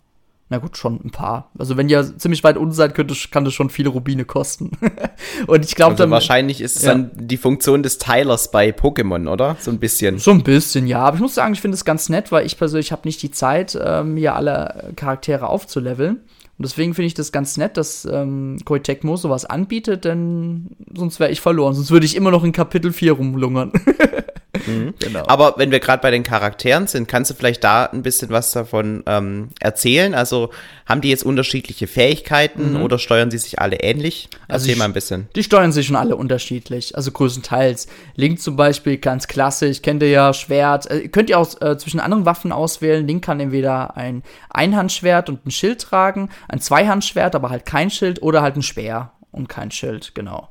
[0.49, 1.51] Na gut, schon ein paar.
[1.59, 4.71] Also wenn ihr ziemlich weit unten seid, könnte, kann das schon viele Rubine kosten.
[5.47, 6.11] und ich glaube also dann.
[6.11, 6.93] Wahrscheinlich ist es ja.
[6.93, 9.57] dann die Funktion des Teilers bei Pokémon, oder?
[9.59, 10.19] So ein bisschen.
[10.19, 10.99] So ein bisschen, ja.
[10.99, 13.31] Aber ich muss sagen, ich finde es ganz nett, weil ich persönlich habe nicht die
[13.31, 16.21] Zeit, äh, mir alle Charaktere aufzuleveln.
[16.57, 21.19] Und deswegen finde ich das ganz nett, dass ähm, Koei Tecmo sowas anbietet, denn sonst
[21.19, 21.75] wäre ich verloren.
[21.75, 23.71] Sonst würde ich immer noch in Kapitel 4 rumlungern.
[24.67, 24.93] Mhm.
[25.07, 25.23] Genau.
[25.27, 28.51] Aber wenn wir gerade bei den Charakteren sind, kannst du vielleicht da ein bisschen was
[28.51, 30.13] davon ähm, erzählen?
[30.13, 30.49] Also
[30.85, 32.81] haben die jetzt unterschiedliche Fähigkeiten mhm.
[32.81, 34.29] oder steuern sie sich alle ähnlich?
[34.47, 35.27] Also Erzähl mal ein bisschen.
[35.35, 37.87] Die steuern sich schon alle unterschiedlich, also größtenteils.
[38.15, 40.89] Link zum Beispiel ganz klassisch, kennt ihr ja Schwert.
[40.89, 43.07] Äh, könnt ihr auch äh, zwischen anderen Waffen auswählen.
[43.07, 48.21] Link kann entweder ein Einhandschwert und ein Schild tragen, ein Zweihandschwert, aber halt kein Schild
[48.21, 50.49] oder halt ein Speer und kein Schild, genau.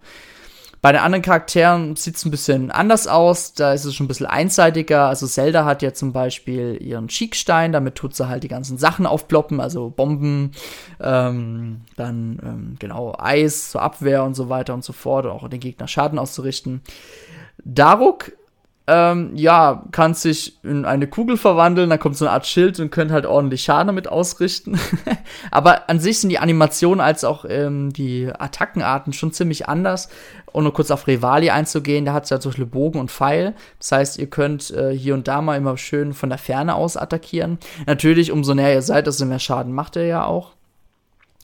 [0.86, 3.54] Bei den anderen Charakteren sieht es ein bisschen anders aus.
[3.54, 5.08] Da ist es schon ein bisschen einseitiger.
[5.08, 9.04] Also Zelda hat ja zum Beispiel ihren Schickstein, damit tut sie halt die ganzen Sachen
[9.04, 10.52] aufploppen, also Bomben,
[11.00, 15.58] ähm, dann ähm, genau Eis zur Abwehr und so weiter und so fort, auch den
[15.58, 16.82] Gegner Schaden auszurichten.
[17.64, 18.30] Daruk
[18.88, 22.90] ähm, ja, kann sich in eine Kugel verwandeln, dann kommt so eine Art Schild und
[22.90, 24.78] könnt halt ordentlich Schaden damit ausrichten.
[25.50, 30.08] Aber an sich sind die Animationen als auch ähm, die Attackenarten schon ziemlich anders.
[30.52, 33.54] Und nur kurz auf Rivali einzugehen, da hat es ja zum Beispiel Bogen und Pfeil.
[33.78, 36.96] Das heißt, ihr könnt äh, hier und da mal immer schön von der Ferne aus
[36.96, 37.58] attackieren.
[37.86, 40.52] Natürlich, umso näher ihr seid, desto mehr Schaden macht er ja auch.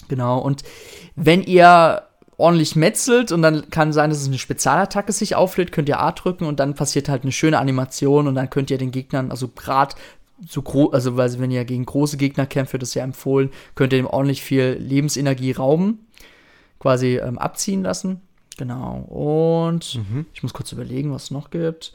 [0.09, 0.63] Genau, und
[1.17, 2.03] wenn ihr
[2.37, 6.13] ordentlich metzelt und dann kann sein, dass es eine Spezialattacke sich auflädt, könnt ihr A
[6.13, 9.49] drücken und dann passiert halt eine schöne Animation und dann könnt ihr den Gegnern, also
[9.49, 9.95] gerade
[10.49, 13.93] so groß, also weil wenn ihr gegen große Gegner kämpft, wird es ja empfohlen, könnt
[13.93, 16.07] ihr ihm ordentlich viel Lebensenergie rauben,
[16.79, 18.21] quasi ähm, abziehen lassen.
[18.59, 18.97] Genau.
[19.09, 20.27] Und mhm.
[20.35, 21.93] ich muss kurz überlegen, was es noch gibt.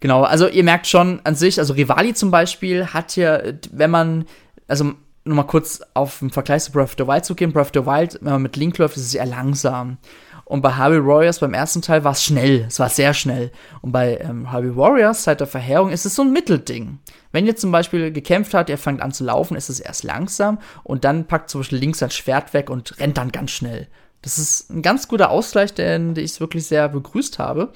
[0.00, 4.26] Genau, also ihr merkt schon an sich, also Rivali zum Beispiel hat ja, wenn man,
[4.68, 4.92] also
[5.26, 7.52] nur mal kurz auf den Vergleich zu Breath of the Wild zu gehen.
[7.52, 9.98] Breath of the Wild, wenn man mit Link läuft, ist es eher langsam.
[10.44, 12.66] Und bei Harvey Warriors beim ersten Teil war es schnell.
[12.68, 13.50] Es war sehr schnell.
[13.82, 17.00] Und bei ähm, Harvey Warriors seit der Verheerung ist es so ein Mittelding.
[17.32, 20.58] Wenn ihr zum Beispiel gekämpft habt, ihr fangt an zu laufen, ist es erst langsam
[20.84, 23.88] und dann packt zum Beispiel links sein Schwert weg und rennt dann ganz schnell.
[24.22, 27.72] Das ist ein ganz guter Ausgleich, den, den ich wirklich sehr begrüßt habe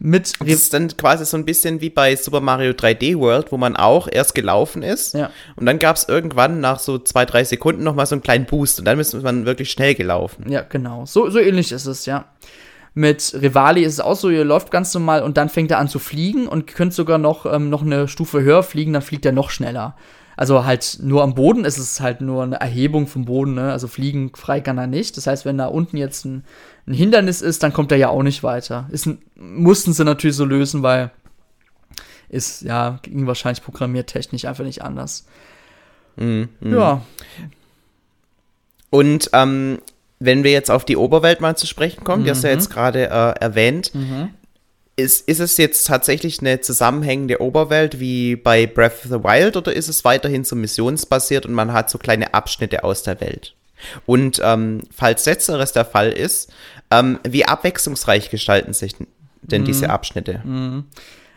[0.00, 0.32] mit.
[0.40, 3.76] Das ist dann quasi so ein bisschen wie bei Super Mario 3D World, wo man
[3.76, 5.14] auch erst gelaufen ist.
[5.14, 5.30] Ja.
[5.56, 8.80] Und dann gab es irgendwann nach so zwei, drei Sekunden nochmal so einen kleinen Boost
[8.80, 10.50] und dann ist man wirklich schnell gelaufen.
[10.50, 11.06] Ja, genau.
[11.06, 12.24] So, so ähnlich ist es, ja.
[12.94, 15.86] Mit Rivali ist es auch so, ihr läuft ganz normal und dann fängt er an
[15.86, 19.32] zu fliegen und könnt sogar noch, ähm, noch eine Stufe höher fliegen, dann fliegt er
[19.32, 19.96] noch schneller.
[20.40, 23.72] Also halt nur am Boden ist es halt nur eine Erhebung vom Boden, ne?
[23.72, 25.18] Also fliegen frei kann er nicht.
[25.18, 26.44] Das heißt, wenn da unten jetzt ein,
[26.90, 28.88] ein Hindernis ist, dann kommt er ja auch nicht weiter.
[28.90, 31.10] Ist, mussten sie natürlich so lösen, weil
[32.28, 35.26] ist ja ging wahrscheinlich programmiertechnisch einfach nicht anders.
[36.16, 36.76] Mhm, mh.
[36.76, 37.02] Ja.
[38.90, 39.78] Und ähm,
[40.18, 42.24] wenn wir jetzt auf die Oberwelt mal zu sprechen kommen, mhm.
[42.24, 44.30] die hast du ja jetzt gerade äh, erwähnt, mhm
[45.00, 49.72] ist, ist es jetzt tatsächlich eine zusammenhängende Oberwelt wie bei Breath of the Wild oder
[49.72, 53.54] ist es weiterhin so missionsbasiert und man hat so kleine Abschnitte aus der Welt?
[54.06, 56.52] Und ähm, falls letzteres der Fall ist,
[56.90, 58.96] ähm, wie abwechslungsreich gestalten sich
[59.42, 59.90] denn diese mhm.
[59.90, 60.40] Abschnitte?
[60.44, 60.84] Mhm.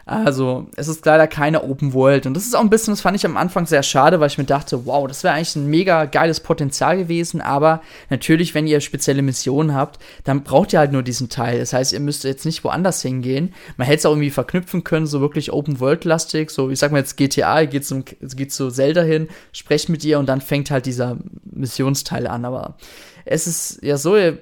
[0.06, 2.26] Also, es ist leider keine Open World.
[2.26, 4.38] Und das ist auch ein bisschen, das fand ich am Anfang sehr schade, weil ich
[4.38, 7.40] mir dachte, wow, das wäre eigentlich ein mega geiles Potenzial gewesen.
[7.40, 11.60] Aber natürlich, wenn ihr spezielle Missionen habt, dann braucht ihr halt nur diesen Teil.
[11.60, 13.54] Das heißt, ihr müsst jetzt nicht woanders hingehen.
[13.78, 16.50] Man hätte es auch irgendwie verknüpfen können, so wirklich Open World-lastig.
[16.50, 20.04] So, ich sag mal jetzt GTA, ihr geht, zum, geht zu Zelda hin, sprecht mit
[20.04, 22.44] ihr und dann fängt halt dieser Missionsteil an.
[22.44, 22.76] Aber
[23.24, 24.40] es ist ja so, ihr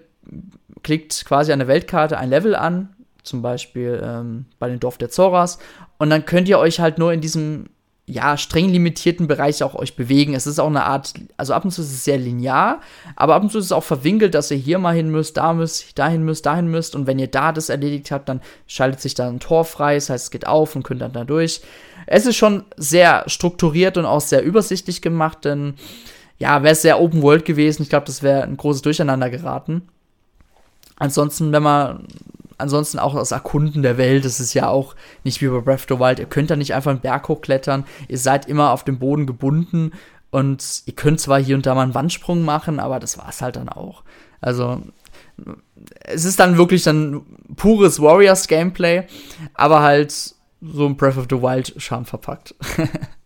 [0.84, 2.90] klickt quasi an der Weltkarte ein Level an,
[3.24, 5.60] zum Beispiel ähm, bei den Dorf der Zoras.
[5.98, 7.70] Und dann könnt ihr euch halt nur in diesem
[8.08, 10.34] ja, streng limitierten Bereich auch euch bewegen.
[10.34, 12.82] Es ist auch eine Art, also ab und zu ist es sehr linear,
[13.16, 15.54] aber ab und zu ist es auch verwinkelt, dass ihr hier mal hin müsst, da
[15.54, 16.96] müsst, dahin müsst, dahin müsst.
[16.96, 20.10] Und wenn ihr da das erledigt habt, dann schaltet sich da ein Tor frei, das
[20.10, 21.62] heißt, es geht auf und könnt dann da durch.
[22.08, 25.76] Es ist schon sehr strukturiert und auch sehr übersichtlich gemacht, denn
[26.38, 29.84] ja, wäre es sehr Open World gewesen, ich glaube, das wäre ein großes Durcheinander geraten.
[30.98, 32.08] Ansonsten, wenn man
[32.58, 35.98] ansonsten auch das Erkunden der Welt, das ist ja auch nicht wie bei Breath of
[35.98, 36.20] the Wild.
[36.20, 39.92] Ihr könnt da nicht einfach einen Berg hochklettern, ihr seid immer auf dem Boden gebunden
[40.30, 43.42] und ihr könnt zwar hier und da mal einen Wandsprung machen, aber das war es
[43.42, 44.04] halt dann auch.
[44.40, 44.82] Also
[46.02, 47.22] es ist dann wirklich dann
[47.56, 49.04] pures Warriors Gameplay,
[49.54, 52.56] aber halt so ein Breath of the Wild Charme verpackt.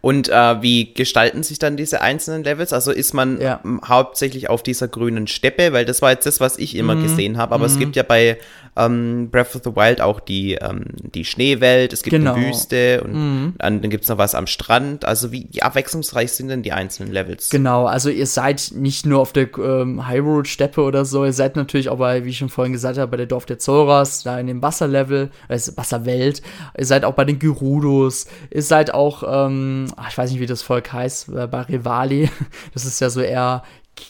[0.00, 2.72] Und äh, wie gestalten sich dann diese einzelnen Levels?
[2.72, 3.60] Also ist man ja.
[3.84, 7.02] hauptsächlich auf dieser grünen Steppe, weil das war jetzt das, was ich immer mhm.
[7.02, 7.54] gesehen habe.
[7.54, 7.72] Aber mhm.
[7.72, 8.38] es gibt ja bei
[8.78, 12.34] ähm, Breath of the Wild auch die, ähm, die Schneewelt, es gibt genau.
[12.34, 13.54] eine Wüste und mhm.
[13.58, 15.04] dann, dann gibt es noch was am Strand.
[15.04, 17.50] Also wie, wie, abwechslungsreich sind denn die einzelnen Levels?
[17.50, 21.88] Genau, also ihr seid nicht nur auf der ähm, Hyrule-Steppe oder so, ihr seid natürlich
[21.88, 24.46] auch bei, wie ich schon vorhin gesagt habe, bei der Dorf der Zoras, da in
[24.46, 26.42] dem Wasserlevel, äh, Wasserwelt.
[26.78, 30.46] Ihr seid auch bei den Gerudos, ihr seid auch, ähm, ach, ich weiß nicht, wie
[30.46, 32.30] das Volk heißt, äh, bei Rivali.
[32.74, 33.62] Das ist ja so eher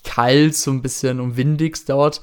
[0.05, 2.21] kalt, so ein bisschen und windig dort.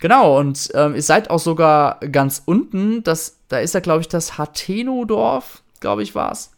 [0.00, 4.08] Genau, und ähm, ihr seid auch sogar ganz unten, das, da ist ja, glaube ich,
[4.08, 6.52] das Hateno-Dorf, glaube ich, war es.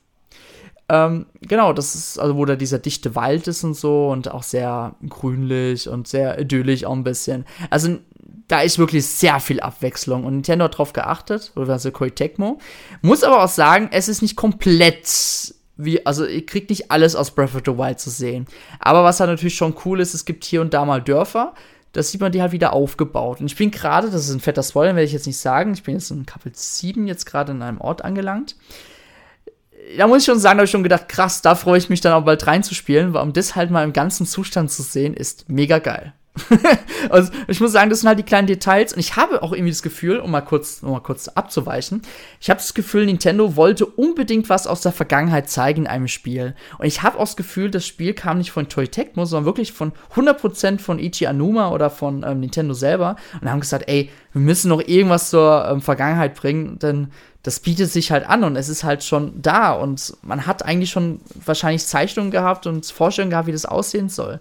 [0.89, 4.43] Ähm, genau, das ist, also wo da dieser dichte Wald ist und so und auch
[4.43, 7.47] sehr grünlich und sehr idyllisch auch ein bisschen.
[7.71, 7.99] Also
[8.47, 12.59] da ist wirklich sehr viel Abwechslung und Nintendo hat drauf geachtet, oder also Koei Tecmo.
[13.01, 17.31] Muss aber auch sagen, es ist nicht komplett wie, also ihr kriegt nicht alles aus
[17.31, 18.47] Breath of the Wild zu sehen.
[18.79, 21.55] Aber was halt natürlich schon cool ist, es gibt hier und da mal Dörfer,
[21.93, 23.41] das sieht man die halt wieder aufgebaut.
[23.41, 25.83] Und ich bin gerade, das ist ein fetter Spoiler, werde ich jetzt nicht sagen, ich
[25.83, 28.57] bin jetzt in Kapitel 7 jetzt gerade in einem Ort angelangt.
[29.97, 32.01] Da muss ich schon sagen, da habe ich schon gedacht, krass, da freue ich mich
[32.01, 35.49] dann auch bald reinzuspielen, weil um das halt mal im ganzen Zustand zu sehen, ist
[35.49, 36.15] mega geil.
[37.11, 39.71] also ich muss sagen, das sind halt die kleinen Details und ich habe auch irgendwie
[39.71, 42.03] das Gefühl, um mal kurz, um mal kurz abzuweichen,
[42.41, 46.55] ich habe das Gefühl, Nintendo wollte unbedingt was aus der Vergangenheit zeigen in einem Spiel.
[46.79, 49.73] Und ich habe auch das Gefühl, das Spiel kam nicht von Toy Tecmo, sondern wirklich
[49.73, 54.41] von 100% von Ichi Anuma oder von ähm, Nintendo selber und haben gesagt, ey, wir
[54.41, 57.09] müssen noch irgendwas zur ähm, Vergangenheit bringen, denn
[57.43, 60.91] das bietet sich halt an und es ist halt schon da und man hat eigentlich
[60.91, 64.41] schon wahrscheinlich Zeichnungen gehabt und Vorstellungen gehabt, wie das aussehen soll.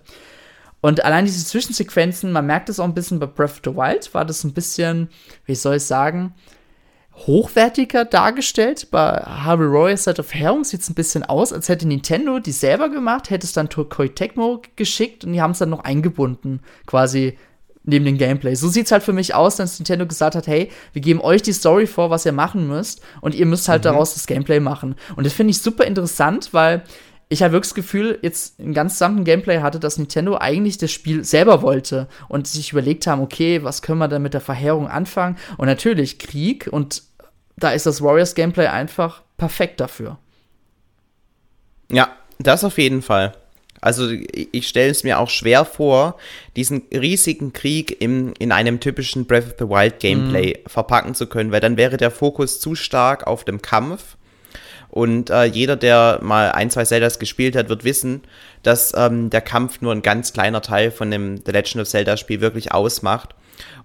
[0.81, 4.13] Und allein diese Zwischensequenzen, man merkt es auch ein bisschen bei Breath of the Wild,
[4.13, 5.09] war das ein bisschen,
[5.45, 6.33] wie soll ich sagen,
[7.15, 8.89] hochwertiger dargestellt.
[8.89, 12.51] Bei Harvey Royals Set of Herung sieht es ein bisschen aus, als hätte Nintendo die
[12.51, 16.61] selber gemacht, hätte es dann Tokoi Tecmo geschickt und die haben es dann noch eingebunden,
[16.85, 17.37] quasi
[17.83, 18.55] neben dem Gameplay.
[18.55, 21.41] So sieht es halt für mich aus, dass Nintendo gesagt hat, hey, wir geben euch
[21.41, 23.85] die Story vor, was ihr machen müsst und ihr müsst halt mhm.
[23.85, 24.95] daraus das Gameplay machen.
[25.15, 26.83] Und das finde ich super interessant, weil
[27.31, 30.91] ich habe wirklich das Gefühl, jetzt im ganz gesamten Gameplay hatte, dass Nintendo eigentlich das
[30.91, 34.89] Spiel selber wollte und sich überlegt haben, okay, was können wir denn mit der Verheerung
[34.89, 35.37] anfangen?
[35.57, 37.03] Und natürlich Krieg und
[37.55, 40.17] da ist das Warriors Gameplay einfach perfekt dafür.
[41.89, 43.33] Ja, das auf jeden Fall.
[43.79, 46.17] Also ich stelle es mir auch schwer vor,
[46.57, 50.69] diesen riesigen Krieg im, in einem typischen Breath of the Wild Gameplay mm.
[50.69, 54.17] verpacken zu können, weil dann wäre der Fokus zu stark auf dem Kampf
[54.91, 58.23] und äh, jeder, der mal ein, zwei Zeldas gespielt hat, wird wissen,
[58.61, 62.17] dass ähm, der Kampf nur ein ganz kleiner Teil von dem The Legend of Zelda
[62.17, 63.33] Spiel wirklich ausmacht.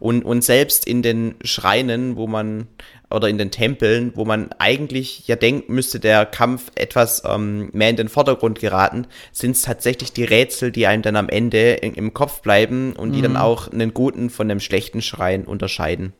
[0.00, 2.66] Und, und selbst in den Schreinen, wo man,
[3.08, 7.90] oder in den Tempeln, wo man eigentlich ja denkt, müsste der Kampf etwas ähm, mehr
[7.90, 11.94] in den Vordergrund geraten, sind es tatsächlich die Rätsel, die einem dann am Ende in,
[11.94, 13.36] im Kopf bleiben und die dann mhm.
[13.36, 16.14] auch einen guten von einem schlechten Schrein unterscheiden.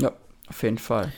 [0.00, 0.12] Ja,
[0.46, 1.12] auf jeden Fall.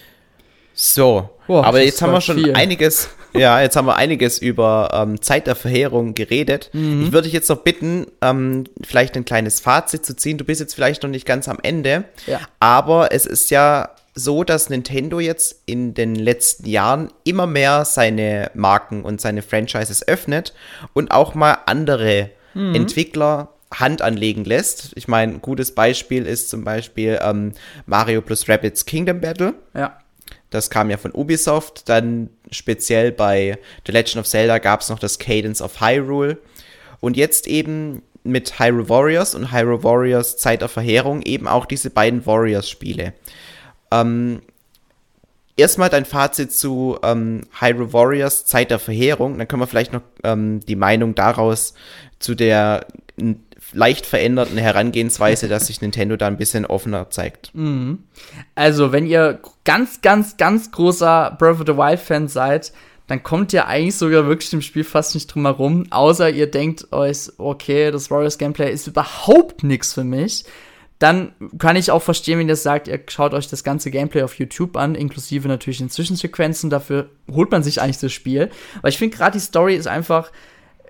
[0.75, 2.55] So, Boah, aber jetzt haben wir schon viel.
[2.55, 6.70] einiges, ja, jetzt haben wir einiges über ähm, Zeit der Verheerung geredet.
[6.72, 7.05] Mhm.
[7.05, 10.37] Ich würde dich jetzt noch bitten, ähm, vielleicht ein kleines Fazit zu ziehen.
[10.37, 12.41] Du bist jetzt vielleicht noch nicht ganz am Ende, ja.
[12.59, 18.51] aber es ist ja so, dass Nintendo jetzt in den letzten Jahren immer mehr seine
[18.55, 20.55] Marken und seine Franchises öffnet
[20.93, 22.75] und auch mal andere mhm.
[22.75, 24.93] Entwickler Hand anlegen lässt.
[24.95, 27.53] Ich meine, ein gutes Beispiel ist zum Beispiel ähm,
[27.87, 29.55] Mario plus Rabbids Kingdom Battle.
[29.75, 29.99] Ja.
[30.55, 31.89] Das kam ja von Ubisoft.
[31.89, 36.39] Dann speziell bei The Legend of Zelda gab es noch das Cadence of Hyrule.
[37.01, 41.91] Und jetzt eben mit Hyrule Warriors und Hyrule Warriors Zeit der Verheerung eben auch diese
[41.91, 43.13] beiden Warriors-Spiele.
[43.91, 44.41] Ähm,
[45.57, 49.37] erstmal dein Fazit zu ähm, Hyrule Warriors Zeit der Verheerung.
[49.39, 51.75] Dann können wir vielleicht noch ähm, die Meinung daraus
[52.19, 52.87] zu der
[53.75, 57.55] leicht veränderten Herangehensweise, dass sich Nintendo da ein bisschen offener zeigt.
[57.55, 58.05] Mhm.
[58.55, 62.72] Also, wenn ihr ganz, ganz, ganz großer Breath of the Wild Fan seid,
[63.07, 66.93] dann kommt ihr eigentlich sogar wirklich im Spiel fast nicht drum herum, außer ihr denkt
[66.93, 70.45] euch, okay, das Warriors Gameplay ist überhaupt nichts für mich.
[70.99, 74.39] Dann kann ich auch verstehen, wenn ihr sagt, ihr schaut euch das ganze Gameplay auf
[74.39, 76.70] YouTube an, inklusive natürlich den Zwischensequenzen.
[76.70, 78.51] Dafür holt man sich eigentlich das Spiel.
[78.79, 80.31] Aber ich finde gerade die Story ist einfach,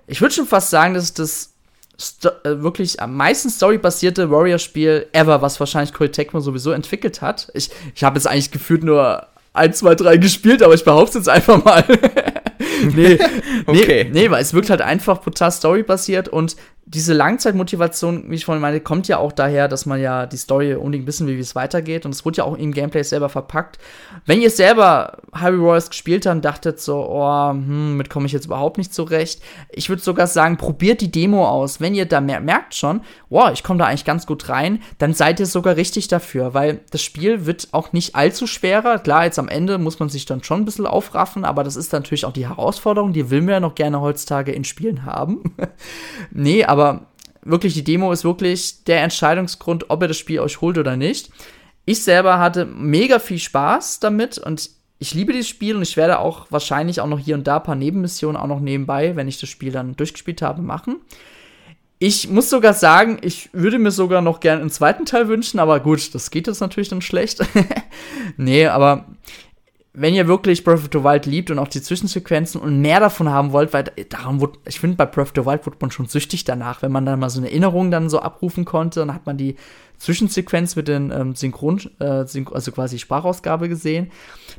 [0.07, 1.54] ich würde schon fast sagen, dass das
[1.99, 7.49] Sto äh, wirklich am meisten storybasierte Warrior-Spiel ever, was wahrscheinlich Koei Tecmo sowieso entwickelt hat.
[7.53, 11.27] Ich, ich habe jetzt eigentlich gefühlt nur 1, 2, 3 gespielt, aber ich behaupte es
[11.27, 11.83] einfach mal.
[12.95, 13.17] nee,
[13.65, 14.09] okay.
[14.11, 16.55] nee, nee, weil es wirkt halt einfach brutal storybasiert und
[16.95, 20.75] diese Langzeitmotivation, wie ich vorhin meinte, kommt ja auch daher, dass man ja die Story
[20.75, 22.05] unbedingt wissen will, wie es weitergeht.
[22.05, 23.79] Und es wurde ja auch im Gameplay selber verpackt.
[24.25, 28.31] Wenn ihr selber Harry Royals gespielt habt und dachtet so, oh, hm, mit komme ich
[28.31, 29.41] jetzt überhaupt nicht zurecht.
[29.71, 31.81] Ich würde sogar sagen, probiert die Demo aus.
[31.81, 35.13] Wenn ihr da mer merkt schon, wow, ich komme da eigentlich ganz gut rein, dann
[35.13, 38.99] seid ihr sogar richtig dafür, weil das Spiel wird auch nicht allzu schwerer.
[38.99, 41.91] Klar, jetzt am Ende muss man sich dann schon ein bisschen aufraffen, aber das ist
[41.91, 45.43] natürlich auch die Herausforderung, die will man ja noch gerne heutzutage in Spielen haben.
[46.31, 47.07] nee, aber aber
[47.43, 51.29] wirklich, die Demo ist wirklich der Entscheidungsgrund, ob ihr das Spiel euch holt oder nicht.
[51.85, 56.19] Ich selber hatte mega viel Spaß damit und ich liebe dieses Spiel und ich werde
[56.19, 59.39] auch wahrscheinlich auch noch hier und da ein paar Nebenmissionen auch noch nebenbei, wenn ich
[59.39, 61.01] das Spiel dann durchgespielt habe, machen.
[61.99, 65.79] Ich muss sogar sagen, ich würde mir sogar noch gerne einen zweiten Teil wünschen, aber
[65.79, 67.45] gut, das geht jetzt natürlich dann schlecht.
[68.37, 69.05] nee, aber
[69.95, 73.29] wenn ihr wirklich Breath of the Wild liebt und auch die Zwischensequenzen und mehr davon
[73.29, 76.07] haben wollt, weil daran wurde, ich finde, bei Breath of the Wild wurde man schon
[76.07, 79.25] süchtig danach, wenn man dann mal so eine Erinnerung dann so abrufen konnte, dann hat
[79.25, 79.55] man die
[79.97, 84.11] Zwischensequenz mit den ähm, Synchron, äh, Syn also quasi Sprachausgabe gesehen.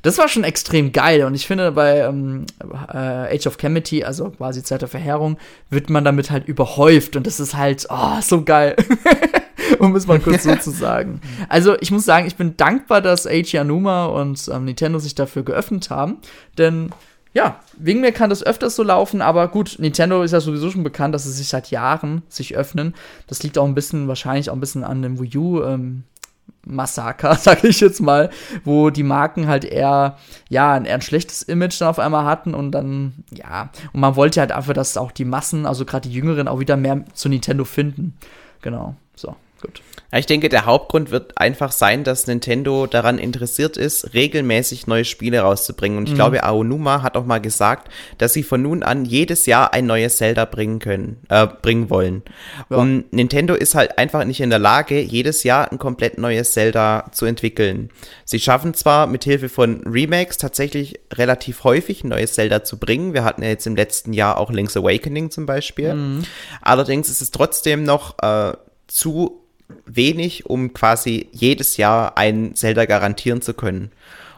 [0.03, 2.47] Das war schon extrem geil und ich finde, bei ähm,
[2.93, 5.37] äh, Age of Calamity, also quasi Zeit der Verheerung,
[5.71, 8.77] wird man damit halt überhäuft und das ist halt, oh, so geil.
[9.79, 11.21] um es mal kurz so zu sagen.
[11.49, 15.43] Also ich muss sagen, ich bin dankbar, dass Eiji Anuma und ähm, Nintendo sich dafür
[15.43, 16.19] geöffnet haben,
[16.59, 16.91] denn
[17.37, 20.85] ja, wegen mir kann das öfters so laufen, aber gut, Nintendo ist ja sowieso schon
[20.85, 22.95] bekannt, dass sie sich seit Jahren sich öffnen.
[23.27, 26.05] Das liegt auch ein bisschen, wahrscheinlich auch ein bisschen an dem Wii U, ähm,
[26.65, 28.31] Massaker, sag ich jetzt mal,
[28.65, 30.17] wo die Marken halt eher,
[30.49, 34.17] ja, ein, eher ein schlechtes Image dann auf einmal hatten und dann, ja, und man
[34.17, 37.29] wollte halt einfach, dass auch die Massen, also gerade die Jüngeren, auch wieder mehr zu
[37.29, 38.17] Nintendo finden.
[38.63, 39.37] Genau, so.
[39.61, 39.81] Gut.
[40.13, 45.05] Ja, ich denke, der Hauptgrund wird einfach sein, dass Nintendo daran interessiert ist, regelmäßig neue
[45.05, 45.99] Spiele rauszubringen.
[45.99, 46.17] Und ich mhm.
[46.17, 47.89] glaube, Aonuma hat auch mal gesagt,
[48.19, 52.23] dass sie von nun an jedes Jahr ein neues Zelda bringen können, äh, bringen wollen.
[52.71, 52.77] Ja.
[52.77, 57.11] Und Nintendo ist halt einfach nicht in der Lage, jedes Jahr ein komplett neues Zelda
[57.13, 57.91] zu entwickeln.
[58.25, 63.13] Sie schaffen zwar mit Hilfe von Remakes tatsächlich relativ häufig ein neues Zelda zu bringen.
[63.13, 65.95] Wir hatten ja jetzt im letzten Jahr auch Link's Awakening zum Beispiel.
[65.95, 66.25] Mhm.
[66.61, 68.53] Allerdings ist es trotzdem noch äh,
[68.87, 69.46] zu
[69.85, 73.91] wenig, um quasi jedes Jahr ein Zelda garantieren zu können.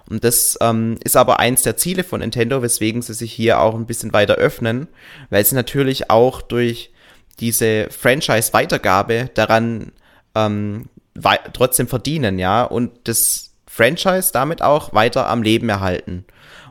[0.09, 3.75] Und das ähm, ist aber eins der Ziele von Nintendo, weswegen sie sich hier auch
[3.75, 4.89] ein bisschen weiter öffnen,
[5.29, 6.91] weil sie natürlich auch durch
[7.41, 9.93] diese Franchise-Weitergabe daran
[10.35, 10.87] ähm,
[11.53, 16.25] trotzdem verdienen, ja, und das Franchise damit auch weiter am Leben erhalten.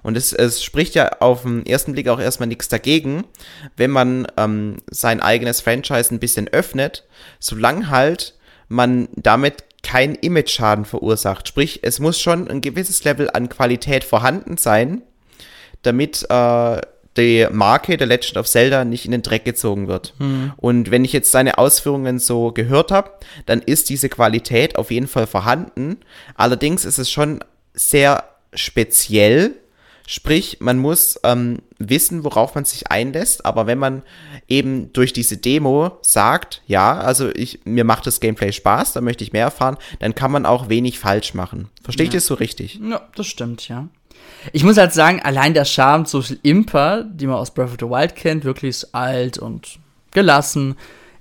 [0.04, 3.26] Und es, es spricht ja auf den ersten Blick auch erstmal nichts dagegen,
[3.76, 7.06] wenn man ähm, sein eigenes Franchise ein bisschen öffnet,
[7.40, 8.37] solange halt
[8.68, 11.48] man damit keinen Image-Schaden verursacht.
[11.48, 15.02] Sprich, es muss schon ein gewisses Level an Qualität vorhanden sein,
[15.82, 16.82] damit äh,
[17.16, 20.14] die Marke der Legend of Zelda nicht in den Dreck gezogen wird.
[20.18, 20.54] Hm.
[20.58, 23.12] Und wenn ich jetzt seine Ausführungen so gehört habe,
[23.46, 25.98] dann ist diese Qualität auf jeden Fall vorhanden.
[26.36, 27.40] Allerdings ist es schon
[27.74, 29.56] sehr speziell
[30.10, 34.04] Sprich, man muss ähm, wissen, worauf man sich einlässt, aber wenn man
[34.48, 39.24] eben durch diese Demo sagt, ja, also ich, mir macht das Gameplay Spaß, da möchte
[39.24, 41.70] ich mehr erfahren, dann kann man auch wenig falsch machen.
[41.84, 42.80] Verstehe ich das so richtig?
[42.82, 43.88] Ja, das stimmt, ja.
[44.54, 47.86] Ich muss halt sagen, allein der Charme Social Imper, die man aus Breath of the
[47.86, 49.80] Wild kennt, wirklich alt und
[50.12, 50.76] gelassen,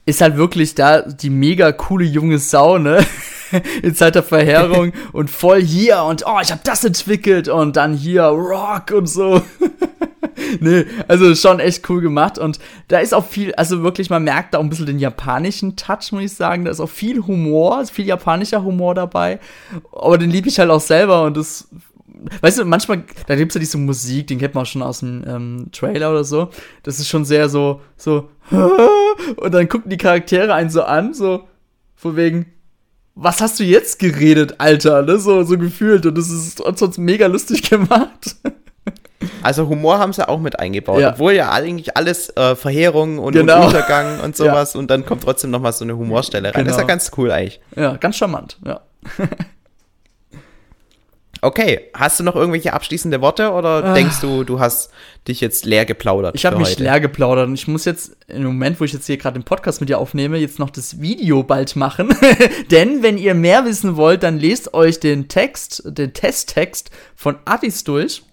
[0.07, 3.05] ist halt wirklich da die mega coole junge Sau, ne?
[3.83, 7.95] in Zeit der Verheerung und voll hier und oh, ich habe das entwickelt und dann
[7.95, 9.43] hier Rock und so.
[10.61, 14.55] nee, also schon echt cool gemacht und da ist auch viel, also wirklich, man merkt
[14.55, 16.65] da auch ein bisschen den japanischen Touch, muss ich sagen.
[16.65, 19.39] Da ist auch viel Humor, viel japanischer Humor dabei,
[19.93, 21.69] aber den liebe ich halt auch selber und das
[22.41, 25.25] weißt du, manchmal, da gibt's ja diese Musik, den kennt man auch schon aus dem
[25.27, 26.51] ähm, Trailer oder so.
[26.83, 28.29] Das ist schon sehr so, so,
[29.37, 31.45] und dann gucken die Charaktere einen so an, so,
[31.95, 32.47] von wegen,
[33.15, 35.03] was hast du jetzt geredet, Alter?
[35.03, 35.19] Ne?
[35.19, 36.05] So, so gefühlt.
[36.05, 38.37] Und das ist sonst mega lustig gemacht.
[39.43, 41.13] Also Humor haben sie auch mit eingebaut, Ja.
[41.13, 43.61] obwohl ja eigentlich alles äh, Verheerung und, Genau.
[43.61, 46.65] und Untergang und sowas und dann kommt trotzdem noch mal so eine Humorstelle rein.
[46.67, 46.89] Das ist ja Genau.
[46.89, 47.61] ganz cool eigentlich.
[47.75, 48.81] Ja, ganz charmant, ja.
[51.47, 54.91] Okay, hast du noch irgendwelche abschließende Worte oder denkst du, du hast
[55.29, 56.35] dich jetzt leer geplaudert?
[56.35, 56.35] Ah.
[56.35, 56.83] Ich habe mich heute?
[56.83, 59.79] leer geplaudert und ich muss jetzt im Moment, wo ich jetzt hier gerade den Podcast
[59.79, 62.13] mit dir aufnehme, jetzt noch das Video bald machen.
[62.73, 67.85] Denn wenn ihr mehr wissen wollt, dann lest euch den Text, den Testtext von Addis
[67.85, 68.25] durch.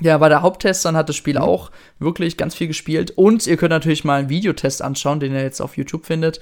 [0.00, 1.18] Ja, war der Haupttest, dann hat das Mhm.
[1.18, 1.70] Spiel auch
[2.00, 3.12] wirklich ganz viel gespielt.
[3.12, 6.40] Und ihr könnt natürlich mal einen Videotest anschauen, den ihr jetzt auf YouTube findet.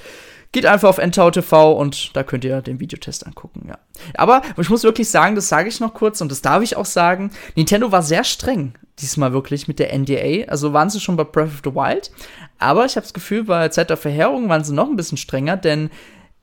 [0.55, 3.77] Geht einfach auf NTV TV und da könnt ihr den Videotest angucken, ja.
[4.17, 6.85] Aber ich muss wirklich sagen, das sage ich noch kurz und das darf ich auch
[6.85, 10.49] sagen, Nintendo war sehr streng diesmal wirklich mit der NDA.
[10.49, 12.13] Also waren sie schon bei Breath of the Wild,
[12.61, 15.57] aber ich habe das Gefühl, bei Zeit der Verheerung waren sie noch ein bisschen strenger,
[15.57, 15.91] denn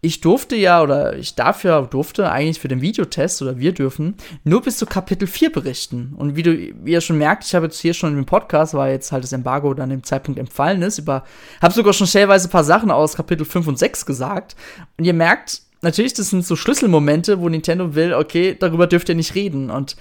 [0.03, 4.15] ich durfte ja, oder ich darf ja, durfte eigentlich für den Videotest, oder wir dürfen,
[4.43, 6.15] nur bis zu Kapitel 4 berichten.
[6.17, 6.51] Und wie du,
[6.83, 9.31] wie ihr schon merkt, ich habe jetzt hier schon im Podcast, weil jetzt halt das
[9.31, 11.23] Embargo dann im Zeitpunkt empfallen ist, über,
[11.61, 14.55] habe sogar schon stellenweise ein paar Sachen aus Kapitel 5 und 6 gesagt.
[14.97, 19.15] Und ihr merkt, natürlich, das sind so Schlüsselmomente, wo Nintendo will, okay, darüber dürft ihr
[19.15, 19.69] nicht reden.
[19.69, 19.97] Und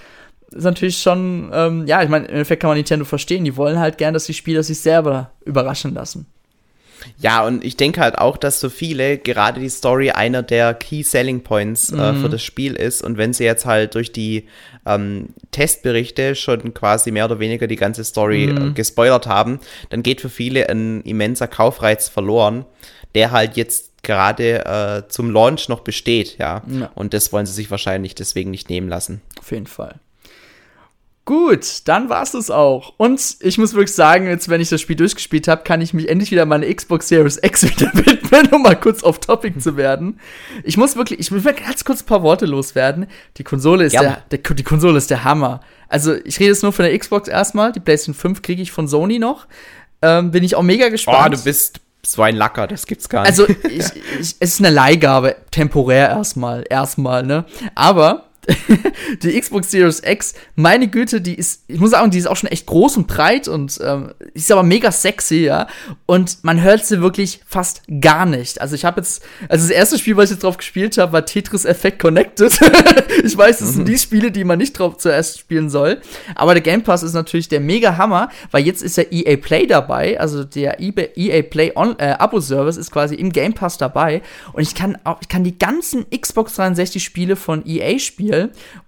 [0.49, 3.45] ist natürlich schon, ähm, ja, ich meine, im Endeffekt kann man Nintendo verstehen.
[3.45, 6.25] Die wollen halt gern, dass die Spieler sich selber überraschen lassen.
[7.19, 11.03] Ja, und ich denke halt auch, dass so viele gerade die Story einer der Key
[11.03, 12.21] Selling Points äh, Mhm.
[12.21, 13.01] für das Spiel ist.
[13.03, 14.47] Und wenn sie jetzt halt durch die
[14.85, 18.69] ähm, Testberichte schon quasi mehr oder weniger die ganze Story Mhm.
[18.69, 22.65] äh, gespoilert haben, dann geht für viele ein immenser Kaufreiz verloren,
[23.15, 26.63] der halt jetzt gerade äh, zum Launch noch besteht, ja.
[26.67, 26.89] Ja.
[26.95, 29.21] Und das wollen sie sich wahrscheinlich deswegen nicht nehmen lassen.
[29.39, 29.95] Auf jeden Fall.
[31.23, 32.93] Gut, dann war's das auch.
[32.97, 36.09] Und ich muss wirklich sagen, jetzt, wenn ich das Spiel durchgespielt habe, kann ich mich
[36.09, 40.19] endlich wieder meine Xbox Series X wieder widmen, um mal kurz auf Topic zu werden.
[40.63, 43.05] Ich muss wirklich, ich will ganz kurz ein paar Worte loswerden.
[43.37, 44.01] Die Konsole ist Ja.
[44.31, 45.61] der, der, die Konsole ist der Hammer.
[45.87, 47.71] Also, ich rede jetzt nur von der Xbox erstmal.
[47.71, 49.45] Die PlayStation 5 kriege ich von Sony noch.
[50.01, 51.35] Ähm, bin ich auch mega Oh, gespannt.
[51.35, 53.29] du bist so ein Lacker, das gibt's gar nicht.
[53.29, 57.45] Also, ich, ich, es ist eine Leihgabe, temporär erstmal, erstmal, ne?
[57.75, 58.25] Aber
[59.21, 62.49] die Xbox Series X, meine Güte, die ist, ich muss sagen, die ist auch schon
[62.49, 65.67] echt groß und breit und ähm, ist aber mega sexy, ja.
[66.07, 68.59] Und man hört sie wirklich fast gar nicht.
[68.59, 71.25] Also ich habe jetzt, also das erste Spiel, was ich jetzt drauf gespielt habe, war
[71.25, 72.51] Tetris Effect Connected.
[73.23, 76.01] ich weiß, das sind die Spiele, die man nicht drauf zuerst spielen soll.
[76.33, 79.67] Aber der Game Pass ist natürlich der mega Hammer, weil jetzt ist ja EA Play
[79.67, 84.21] dabei, also der EA Play On äh, Abo-Service ist quasi im Game Pass dabei
[84.53, 88.30] und ich kann auch, ich kann die ganzen Xbox 360 Spiele von EA spielen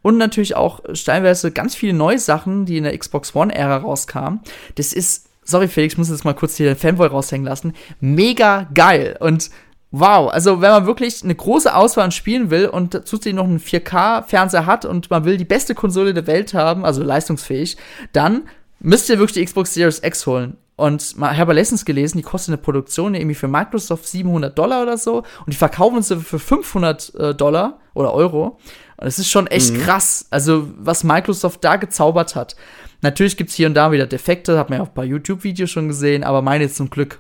[0.02, 4.42] und natürlich auch stellenweise ganz viele neue Sachen, die in der Xbox One-Ära rauskamen.
[4.76, 8.68] Das ist, sorry Felix, ich muss jetzt mal kurz hier den Fanboy raushängen lassen, mega
[8.74, 9.50] geil und
[9.96, 13.60] Wow, also wenn man wirklich eine große Auswahl an Spielen will und zusätzlich noch einen
[13.60, 17.78] 4K-Fernseher hat und man will die beste Konsole der Welt haben, also leistungsfähig,
[18.12, 18.42] dann
[18.80, 20.58] müsst ihr wirklich die Xbox Series X holen.
[20.76, 24.98] Und ich habe letztens gelesen, die kostet eine Produktion irgendwie für Microsoft 700 Dollar oder
[24.98, 28.58] so und die verkaufen sie für 500 äh, Dollar oder Euro.
[29.04, 32.56] Und das ist schon echt krass, also was Microsoft da gezaubert hat.
[33.02, 36.24] Natürlich gibt's hier und da wieder Defekte, hat man ja auch bei YouTube-Videos schon gesehen,
[36.24, 37.20] aber meine ist zum Glück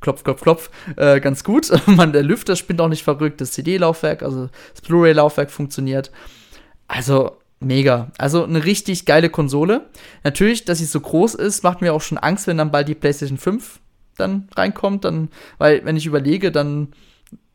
[0.00, 1.70] klopf, klopf, klopf, äh, ganz gut.
[1.86, 6.10] Man, der Lüfter spinnt auch nicht verrückt, das CD-Laufwerk, also das Blu-ray-Laufwerk funktioniert.
[6.88, 8.10] Also mega.
[8.16, 9.90] Also eine richtig geile Konsole.
[10.24, 12.94] Natürlich, dass sie so groß ist, macht mir auch schon Angst, wenn dann bald die
[12.94, 13.80] PlayStation 5
[14.16, 16.88] dann reinkommt, dann, weil wenn ich überlege, dann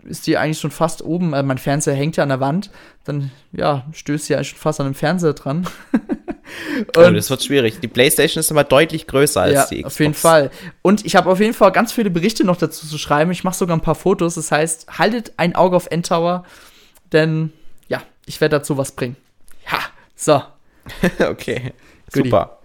[0.08, 2.72] ist die eigentlich schon fast oben, äh, mein Fernseher hängt ja an der Wand,
[3.04, 5.68] dann ja, stößt sie eigentlich schon fast an dem Fernseher dran.
[6.98, 7.80] oh, das wird schwierig.
[7.80, 9.94] Die PlayStation ist immer deutlich größer als ja, die Xbox.
[9.94, 10.52] auf jeden Fall.
[10.82, 13.32] Und ich habe auf jeden Fall ganz viele Berichte noch dazu zu schreiben.
[13.32, 14.36] Ich mache sogar ein paar Fotos.
[14.36, 16.46] Das heißt, haltet ein Auge auf Endtower,
[17.12, 17.52] denn
[17.88, 19.16] ja, ich werde dazu was bringen.
[19.72, 19.80] Ja,
[20.16, 20.42] so.
[21.30, 21.74] okay,
[22.12, 22.30] Goodie.
[22.30, 22.60] super.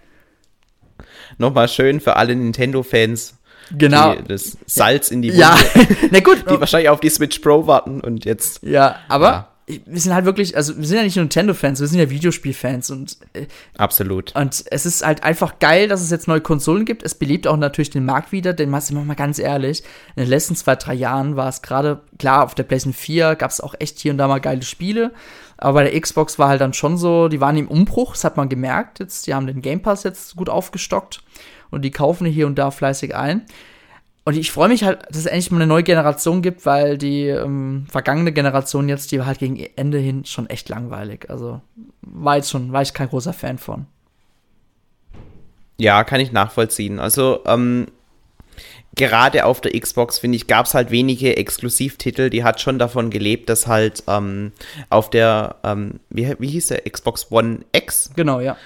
[1.38, 3.38] Nochmal schön für alle Nintendo-Fans,
[3.79, 4.14] Genau.
[4.16, 5.57] die das Salz in die Wunde, Ja,
[6.11, 6.45] na gut.
[6.51, 8.61] die wahrscheinlich auf die Switch Pro warten und jetzt.
[8.62, 9.79] Ja, aber Ja.
[9.87, 12.91] wir sind halt wirklich, also wir sind ja nicht nur Nintendo-Fans, wir sind ja Videospiel-Fans
[12.91, 13.47] und, äh,
[13.79, 14.35] Absolut.
[14.35, 17.03] und es ist halt einfach geil, dass es jetzt neue Konsolen gibt.
[17.03, 19.83] Es belebt auch natürlich den Markt wieder, denn wir mal ganz ehrlich,
[20.16, 23.51] in den letzten zwei, drei Jahren war es gerade, klar, auf der PlayStation 4 gab
[23.51, 25.12] es auch echt hier und da mal geile Spiele,
[25.57, 28.37] aber bei der Xbox war halt dann schon so, die waren im Umbruch, das hat
[28.37, 31.23] man gemerkt jetzt, die haben den Game Pass jetzt gut aufgestockt
[31.73, 33.43] und die kaufen hier und da fleißig ein.
[34.25, 37.27] Und ich freue mich halt, dass es endlich mal eine neue Generation gibt, weil die
[37.27, 41.29] ähm, vergangene Generation jetzt, die war halt gegen Ende hin schon echt langweilig.
[41.29, 41.61] Also
[42.03, 43.87] war jetzt schon, war ich kein großer Fan von.
[45.77, 47.01] Ja, kann ich nachvollziehen.
[47.01, 47.89] Also, ähm,
[48.95, 53.11] gerade auf der Xbox, finde ich, gab es halt wenige Exklusivtitel, die hat schon davon
[53.11, 54.53] gelebt, dass halt ähm,
[54.91, 58.57] auf der, ähm, wie, wie hieß der, Xbox One X, Genau, ja.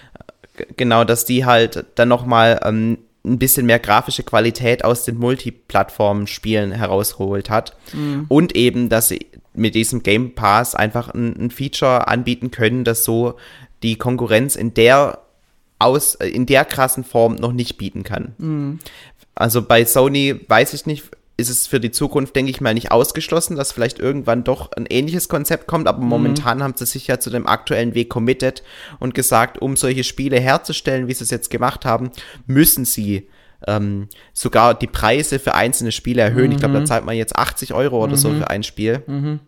[0.77, 6.73] Genau, dass die halt dann nochmal ähm, ein bisschen mehr grafische Qualität aus den Multiplattform-Spielen
[6.73, 7.77] herausgeholt hat.
[7.93, 8.27] Mhm.
[8.29, 13.05] Und eben, dass sie mit diesem Game Pass einfach ein, ein, Feature anbieten können, das
[13.05, 13.37] so
[13.83, 15.21] die Konkurrenz in der
[15.79, 18.35] aus in der krassen Form noch nicht bieten kann.
[18.39, 18.79] Mhm.
[19.35, 22.93] Also bei Sony weiß ich nicht, ist es für die Zukunft, denke ich mal, nicht
[22.93, 26.09] ausgeschlossen, dass vielleicht irgendwann doch ein ähnliches Konzept kommt, aber mhm.
[26.09, 28.63] momentan haben sie sich ja zu dem aktuellen Weg committed
[28.99, 32.11] und gesagt, um solche Spiele herzustellen, wie sie es jetzt gemacht haben,
[32.47, 33.29] müssen sie
[33.67, 36.47] ähm, sogar die Preise für einzelne Spiele erhöhen.
[36.47, 36.53] Mhm.
[36.53, 38.21] Ich glaube, da zahlt man jetzt 80 Euro oder mhm.
[38.21, 39.03] so für ein Spiel.
[39.07, 39.41] Mhm.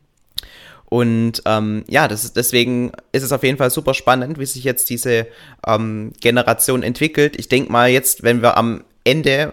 [0.90, 4.64] Und ähm, ja, das ist, deswegen ist es auf jeden Fall super spannend, wie sich
[4.64, 5.26] jetzt diese
[5.66, 7.38] ähm, Generation entwickelt.
[7.38, 9.52] Ich denke mal jetzt, wenn wir am Ende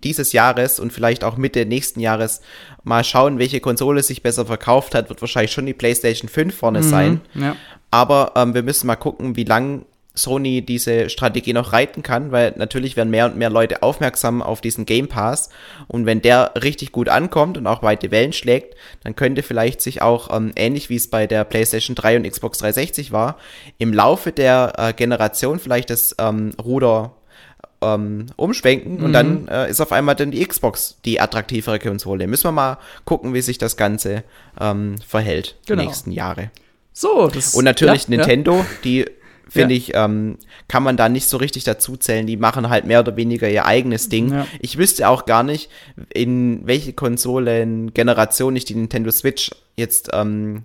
[0.00, 2.40] dieses Jahres und vielleicht auch Mitte nächsten Jahres
[2.84, 6.80] mal schauen, welche Konsole sich besser verkauft hat, wird wahrscheinlich schon die PlayStation 5 vorne
[6.80, 7.20] mhm, sein.
[7.34, 7.56] Ja.
[7.90, 9.84] Aber ähm, wir müssen mal gucken, wie lang
[10.18, 14.60] Sony diese Strategie noch reiten kann, weil natürlich werden mehr und mehr Leute aufmerksam auf
[14.60, 15.48] diesen Game Pass
[15.86, 18.74] und wenn der richtig gut ankommt und auch weite Wellen schlägt,
[19.04, 22.58] dann könnte vielleicht sich auch ähm, ähnlich wie es bei der PlayStation 3 und Xbox
[22.58, 23.38] 360 war,
[23.78, 27.14] im Laufe der äh, Generation vielleicht das ähm, Ruder
[27.80, 29.04] ähm, umschwenken mhm.
[29.04, 29.48] und dann mhm.
[29.48, 32.26] äh, ist auf einmal dann die Xbox die attraktivere Konsole.
[32.26, 34.24] Müssen wir mal gucken, wie sich das Ganze
[34.60, 35.80] ähm, verhält genau.
[35.80, 36.50] die nächsten Jahre.
[36.92, 38.66] So, das, und natürlich ja, Nintendo, ja.
[38.82, 39.04] die
[39.48, 39.78] finde ja.
[39.78, 42.26] ich, ähm, kann man da nicht so richtig dazu zählen.
[42.26, 44.32] Die machen halt mehr oder weniger ihr eigenes Ding.
[44.32, 44.46] Ja.
[44.60, 45.70] Ich wüsste auch gar nicht,
[46.12, 50.64] in welche Konsolengeneration ich die Nintendo Switch jetzt ähm,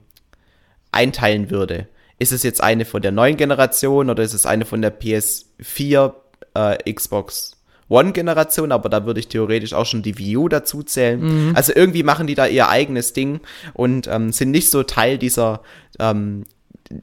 [0.91, 1.87] einteilen würde.
[2.19, 6.13] Ist es jetzt eine von der neuen Generation oder ist es eine von der PS4
[6.53, 7.57] äh, Xbox
[7.89, 11.21] One-Generation, aber da würde ich theoretisch auch schon die Wii U dazu zählen.
[11.49, 11.55] Mhm.
[11.55, 13.41] Also irgendwie machen die da ihr eigenes Ding
[13.73, 15.61] und ähm, sind nicht so Teil dieser,
[15.99, 16.45] ähm,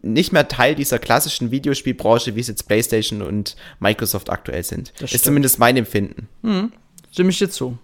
[0.02, 4.92] nicht mehr Teil dieser klassischen Videospielbranche, wie es jetzt PlayStation und Microsoft aktuell sind.
[4.98, 6.28] Das ist zumindest mein Empfinden.
[6.42, 6.72] Mhm.
[7.12, 7.78] Stimme ich dir zu.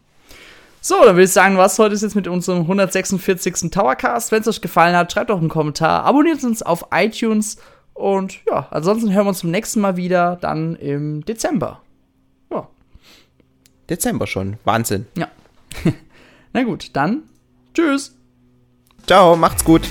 [0.81, 3.71] So, dann würde ich sagen, was heute ist jetzt mit unserem 146.
[3.73, 4.31] Towercast.
[4.31, 7.57] Wenn es euch gefallen hat, schreibt doch einen Kommentar, abonniert uns auf iTunes
[7.97, 11.81] und ja, ansonsten hören wir uns zum nächsten Mal wieder, dann im Dezember.
[12.51, 12.69] Ja.
[13.89, 14.59] Dezember schon.
[14.65, 15.07] Wahnsinn.
[15.17, 15.29] Ja.
[16.53, 17.23] Na gut, dann
[17.75, 18.15] tschüss.
[19.07, 19.83] Ciao, macht's gut.